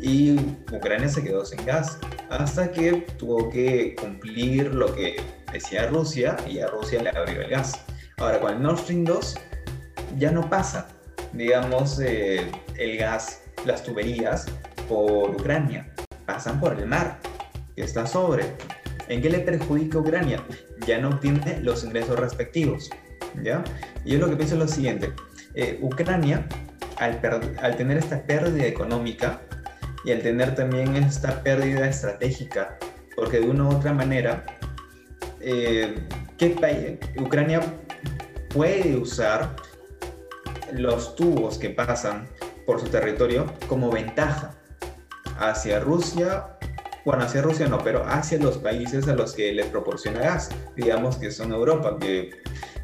[0.00, 0.36] Y
[0.72, 1.98] Ucrania se quedó sin gas
[2.28, 7.50] hasta que tuvo que cumplir lo que decía Rusia y a Rusia le abrió el
[7.50, 7.84] gas.
[8.16, 9.36] Ahora, con el Nord Stream 2
[10.18, 10.88] ya no pasa,
[11.32, 14.46] digamos, eh, el gas, las tuberías
[14.88, 15.92] por Ucrania,
[16.26, 17.20] pasan por el mar,
[17.76, 18.44] que está sobre.
[19.08, 20.42] ¿En qué le perjudica a Ucrania?
[20.86, 22.90] Ya no obtiene los ingresos respectivos.
[23.42, 23.62] ¿ya?
[24.04, 25.12] Y yo lo que pienso es lo siguiente,
[25.54, 26.46] eh, Ucrania,
[26.98, 27.20] al,
[27.76, 29.40] tener esta pérdida económica
[30.04, 32.78] y al tener también esta pérdida estratégica,
[33.16, 34.44] porque de una u otra manera,
[35.40, 35.94] eh,
[36.38, 37.60] ¿qué Ucrania
[38.48, 39.56] puede usar
[40.72, 42.28] los tubos que pasan
[42.66, 44.54] por su territorio como ventaja
[45.38, 46.51] hacia Rusia
[47.04, 51.16] bueno, hacia Rusia no, pero hacia los países a los que les proporciona gas, digamos
[51.16, 52.30] que son Europa, que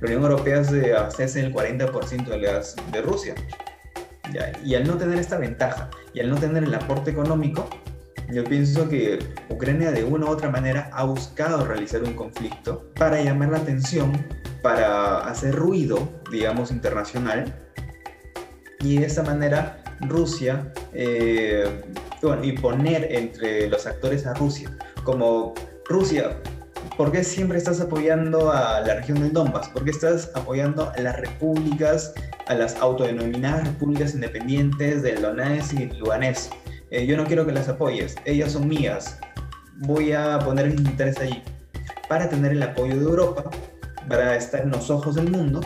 [0.00, 3.34] la Unión Europea se abastece el 40% del gas de Rusia.
[4.64, 7.68] Y al no tener esta ventaja y al no tener el aporte económico,
[8.30, 13.22] yo pienso que Ucrania de una u otra manera ha buscado realizar un conflicto para
[13.22, 14.12] llamar la atención,
[14.62, 17.54] para hacer ruido, digamos, internacional.
[18.80, 21.82] Y de esta manera Rusia eh,
[22.42, 25.54] y poner entre los actores a Rusia, como
[25.88, 26.36] Rusia,
[26.96, 29.68] ¿por qué siempre estás apoyando a la región del Donbass?
[29.68, 32.12] ¿Por qué estás apoyando a las repúblicas,
[32.48, 36.52] a las autodenominadas repúblicas independientes del Donetsk y Lugansk?
[36.90, 39.18] Eh, yo no quiero que las apoyes, ellas son mías,
[39.76, 41.42] voy a poner mi interés allí,
[42.08, 43.44] para tener el apoyo de Europa,
[44.08, 45.60] para estar en los ojos del mundo,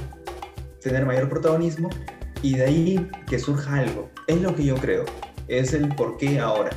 [0.83, 1.89] tener mayor protagonismo
[2.43, 4.11] y de ahí que surja algo.
[4.27, 5.05] Es lo que yo creo
[5.49, 6.71] es el por qué ahora.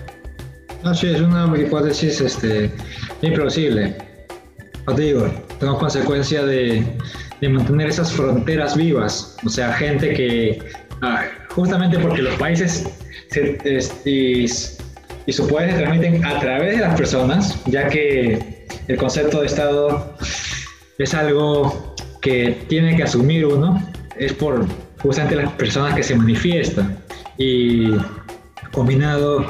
[0.84, 2.70] No, sí, es una hipótesis este,
[3.22, 3.96] implausible.
[4.86, 5.28] Os digo,
[5.60, 6.86] tengo consecuencia de,
[7.42, 9.36] de, mantener esas fronteras vivas.
[9.44, 10.60] O sea, gente que,
[11.02, 12.88] ah, justamente porque los países
[13.32, 13.58] se,
[15.26, 19.48] y sus poderes se transmiten a través de las personas, ya que el concepto de
[19.48, 20.16] Estado
[20.98, 23.82] es algo que tiene que asumir uno,
[24.18, 24.66] es por
[25.02, 26.98] justamente las personas que se manifiestan
[27.38, 27.92] y
[28.76, 29.46] combinado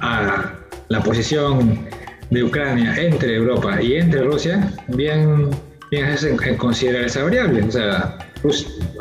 [0.00, 0.54] a
[0.88, 1.86] la posición
[2.30, 5.50] de Ucrania entre Europa y entre Rusia, bien,
[5.90, 6.26] bien es
[6.56, 7.64] considerar esa variable.
[7.64, 8.18] O sea,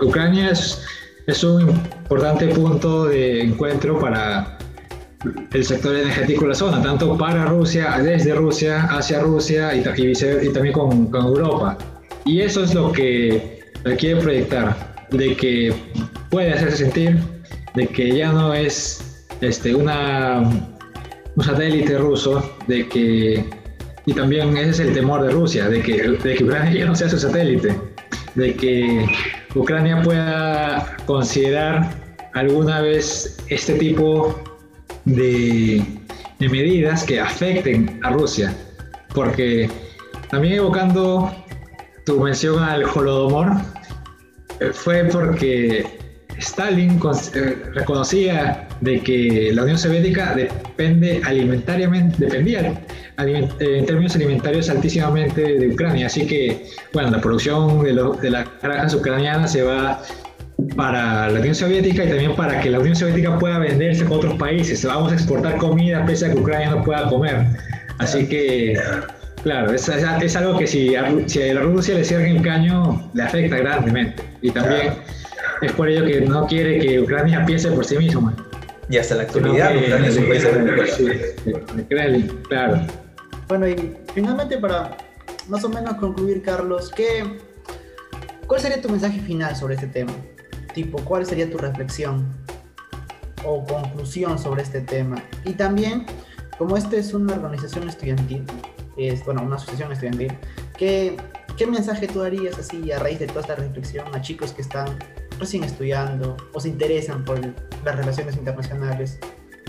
[0.01, 0.83] Ucrania es,
[1.27, 4.57] es un importante punto de encuentro para
[5.53, 10.49] el sector energético de la zona, tanto para Rusia, desde Rusia, hacia Rusia y, y,
[10.53, 11.77] también con, con, Europa.
[12.25, 13.61] Y eso es lo que
[13.97, 15.73] quiere proyectar, de que
[16.29, 17.19] puede hacerse sentir,
[17.75, 19.06] de que ya no es
[19.41, 20.39] este, una,
[21.35, 23.45] un satélite ruso, de que,
[24.05, 26.95] y también ese es el temor de Rusia, de que, de que Ucrania ya no
[26.95, 27.75] sea su satélite,
[28.35, 29.05] de que
[29.55, 31.89] Ucrania pueda considerar
[32.33, 34.39] alguna vez este tipo
[35.05, 35.83] de,
[36.39, 38.55] medidas que afecten a Rusia.
[39.13, 39.69] Porque
[40.29, 41.33] también evocando
[42.05, 43.53] tu mención al Holodomor,
[44.59, 45.96] eh, fue porque
[46.39, 46.99] Stalin
[47.33, 52.79] eh, reconocía de que la Unión Soviética depende alimentariamente, dependía
[53.17, 56.05] en términos alimentarios altísimamente de Ucrania.
[56.05, 60.01] Así que, bueno, la producción de, de las granjas ucranianas se va
[60.75, 64.35] para la Unión Soviética y también para que la Unión Soviética pueda venderse con otros
[64.35, 64.85] países.
[64.85, 67.45] Vamos a exportar comida pese a que Ucrania no pueda comer.
[67.97, 68.79] Así que,
[69.41, 73.23] claro, es, es algo que si a, si a Rusia le cierra el caño, le
[73.23, 74.23] afecta grandemente.
[74.43, 74.93] Y también
[75.61, 78.31] es por ello que no quiere que Ucrania piense por sí mismo.
[78.89, 80.45] Y hasta la actualidad, Ucrania es un país
[82.47, 82.81] claro.
[83.47, 84.97] Bueno, y finalmente para
[85.47, 87.37] más o menos concluir, Carlos, ¿qué,
[88.45, 90.13] ¿cuál sería tu mensaje final sobre este tema?
[90.77, 92.23] tipo, ¿cuál sería tu reflexión
[93.43, 95.23] o conclusión sobre este tema?
[95.43, 96.05] Y también,
[96.59, 98.45] como esta es una organización estudiantil,
[98.95, 100.37] es, bueno, una asociación estudiantil,
[100.77, 101.17] ¿qué,
[101.57, 104.99] ¿qué mensaje tú darías así a raíz de toda esta reflexión a chicos que están
[105.39, 107.39] recién estudiando o se interesan por
[107.83, 109.19] las relaciones internacionales?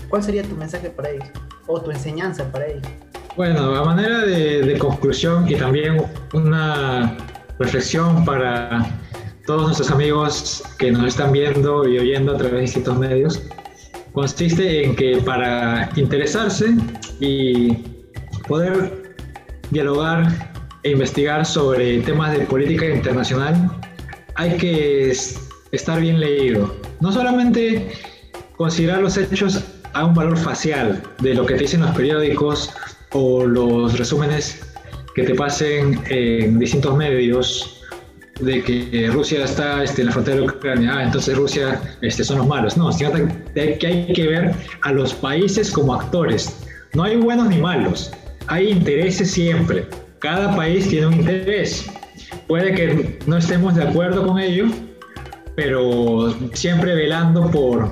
[0.09, 1.29] ¿Cuál sería tu mensaje para ellos
[1.67, 2.87] o tu enseñanza para ellos?
[3.35, 6.03] Bueno, a manera de, de conclusión y también
[6.33, 7.15] una
[7.59, 8.85] reflexión para
[9.45, 13.41] todos nuestros amigos que nos están viendo y oyendo a través de distintos medios,
[14.13, 16.75] consiste en que para interesarse
[17.19, 17.73] y
[18.47, 19.15] poder
[19.71, 20.27] dialogar
[20.83, 23.71] e investigar sobre temas de política internacional,
[24.35, 25.13] hay que
[25.71, 26.75] estar bien leído.
[26.99, 27.91] No solamente
[28.57, 29.63] considerar los hechos
[29.93, 32.71] a un valor facial de lo que te dicen los periódicos
[33.11, 34.61] o los resúmenes
[35.15, 37.79] que te pasen en distintos medios
[38.39, 42.37] de que Rusia está este, en la frontera de Ucrania, ah, entonces Rusia este, son
[42.37, 42.77] los malos.
[42.77, 46.55] No, sino que hay que ver a los países como actores.
[46.93, 48.11] No hay buenos ni malos,
[48.47, 49.85] hay intereses siempre.
[50.19, 51.85] Cada país tiene un interés.
[52.47, 54.67] Puede que no estemos de acuerdo con ello,
[55.59, 57.91] pero siempre velando por,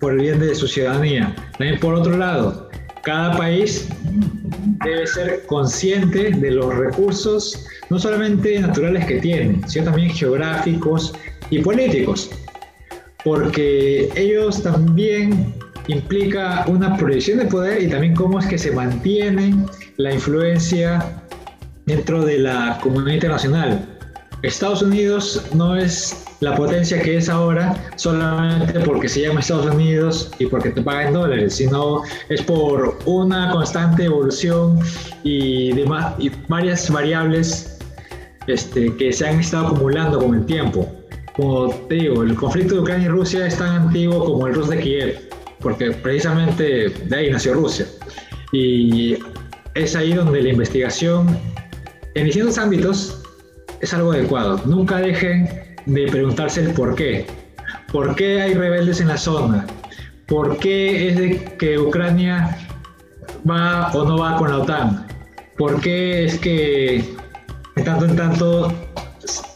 [0.00, 1.34] por el bien de su ciudadanía.
[1.80, 2.68] Por otro lado,
[3.04, 3.88] cada país
[4.84, 11.14] debe ser consciente de los recursos no solamente naturales que tienen, sino también geográficos
[11.48, 12.30] y políticos,
[13.24, 15.54] porque ellos también
[15.88, 19.56] implica una proyección de poder y también cómo es que se mantiene
[19.96, 21.22] la influencia
[21.86, 23.89] dentro de la comunidad internacional.
[24.42, 30.30] Estados Unidos no es la potencia que es ahora solamente porque se llama Estados Unidos
[30.38, 34.78] y porque te pagan dólares, sino es por una constante evolución
[35.22, 37.78] y, demás, y varias variables
[38.46, 40.88] este, que se han estado acumulando con el tiempo.
[41.36, 44.70] Como te digo, el conflicto de Ucrania y Rusia es tan antiguo como el Rus
[44.70, 45.20] de Kiev,
[45.60, 47.86] porque precisamente de ahí nació Rusia.
[48.52, 49.18] Y
[49.74, 51.38] es ahí donde la investigación
[52.14, 53.19] en distintos ámbitos
[53.80, 54.60] es algo adecuado.
[54.64, 55.48] Nunca dejen
[55.86, 57.26] de preguntarse el por qué.
[57.92, 59.66] ¿Por qué hay rebeldes en la zona?
[60.26, 62.56] ¿Por qué es que Ucrania
[63.48, 65.06] va o no va con la OTAN?
[65.56, 67.04] ¿Por qué es que
[67.76, 68.72] de tanto en tanto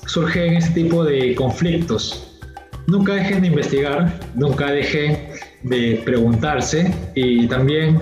[0.06, 2.38] surgen este tipo de conflictos.
[2.86, 5.18] Nunca dejen de investigar, nunca dejen
[5.62, 8.00] de preguntarse y también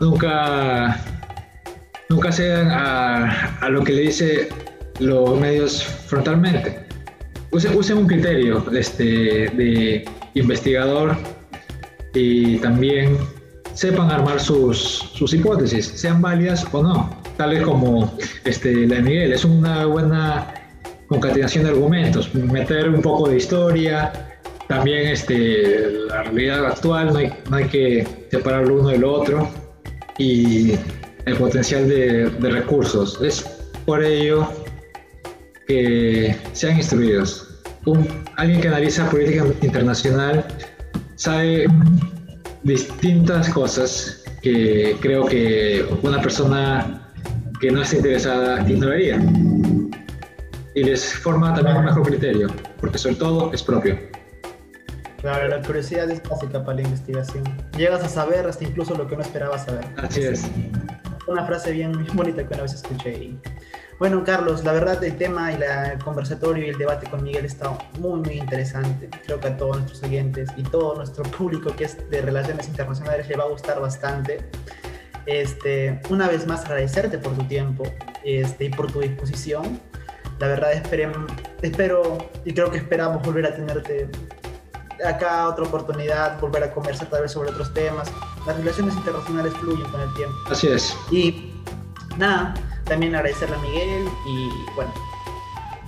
[0.00, 0.98] nunca,
[2.08, 4.48] nunca cedan a, a lo que le dice
[4.98, 6.86] los medios frontalmente.
[7.50, 11.16] Usen, usen un criterio este, de investigador
[12.14, 13.16] y también
[13.74, 14.78] sepan armar sus,
[15.14, 18.12] sus hipótesis, sean válidas o no tal vez como
[18.44, 20.52] este, la de Miguel, es una buena
[21.06, 24.12] concatenación de argumentos, meter un poco de historia
[24.66, 29.48] también este, la realidad actual, no hay, no hay que separar lo uno del otro
[30.18, 30.72] y
[31.24, 33.18] el potencial de, de recursos.
[33.22, 33.42] Es
[33.86, 34.46] por ello
[35.68, 37.46] que sean instruidos.
[37.84, 40.44] Un, alguien que analiza política internacional
[41.16, 41.66] sabe
[42.64, 47.12] distintas cosas que creo que una persona
[47.60, 49.20] que no está interesada ignoraría.
[50.74, 52.48] Y les forma también un mejor criterio,
[52.80, 53.98] porque sobre todo es propio.
[55.20, 57.44] Claro, la curiosidad es básica para la investigación.
[57.76, 59.84] Llegas a saber hasta incluso lo que no esperabas saber.
[59.96, 60.48] Así es.
[61.26, 63.34] Una frase bien bonita que una vez escuché.
[63.98, 67.76] Bueno, Carlos, la verdad el tema y el conversatorio y el debate con Miguel está
[67.98, 69.10] muy, muy interesante.
[69.26, 73.28] Creo que a todos nuestros oyentes y todo nuestro público que es de relaciones internacionales
[73.28, 74.38] le va a gustar bastante.
[75.26, 77.82] Este, una vez más agradecerte por tu tiempo
[78.22, 79.80] este, y por tu disposición.
[80.38, 84.08] La verdad espero y creo que esperamos volver a tenerte
[85.04, 88.12] acá otra oportunidad, volver a conversar tal vez sobre otros temas.
[88.46, 90.36] Las relaciones internacionales fluyen con el tiempo.
[90.48, 90.96] Así es.
[91.10, 91.57] Y
[92.18, 92.54] nada,
[92.84, 94.92] también agradecerle a Miguel y bueno,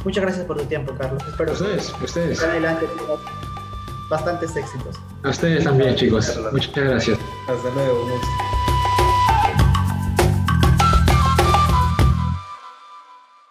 [0.04, 1.22] muchas gracias por tu tiempo, Carlos.
[1.28, 2.42] Espero ustedes, que ustedes.
[2.42, 2.86] adelante
[4.08, 4.96] bastantes éxitos.
[5.22, 6.38] A ustedes también, chicos.
[6.52, 7.18] Muchas gracias.
[7.48, 8.20] Hasta luego.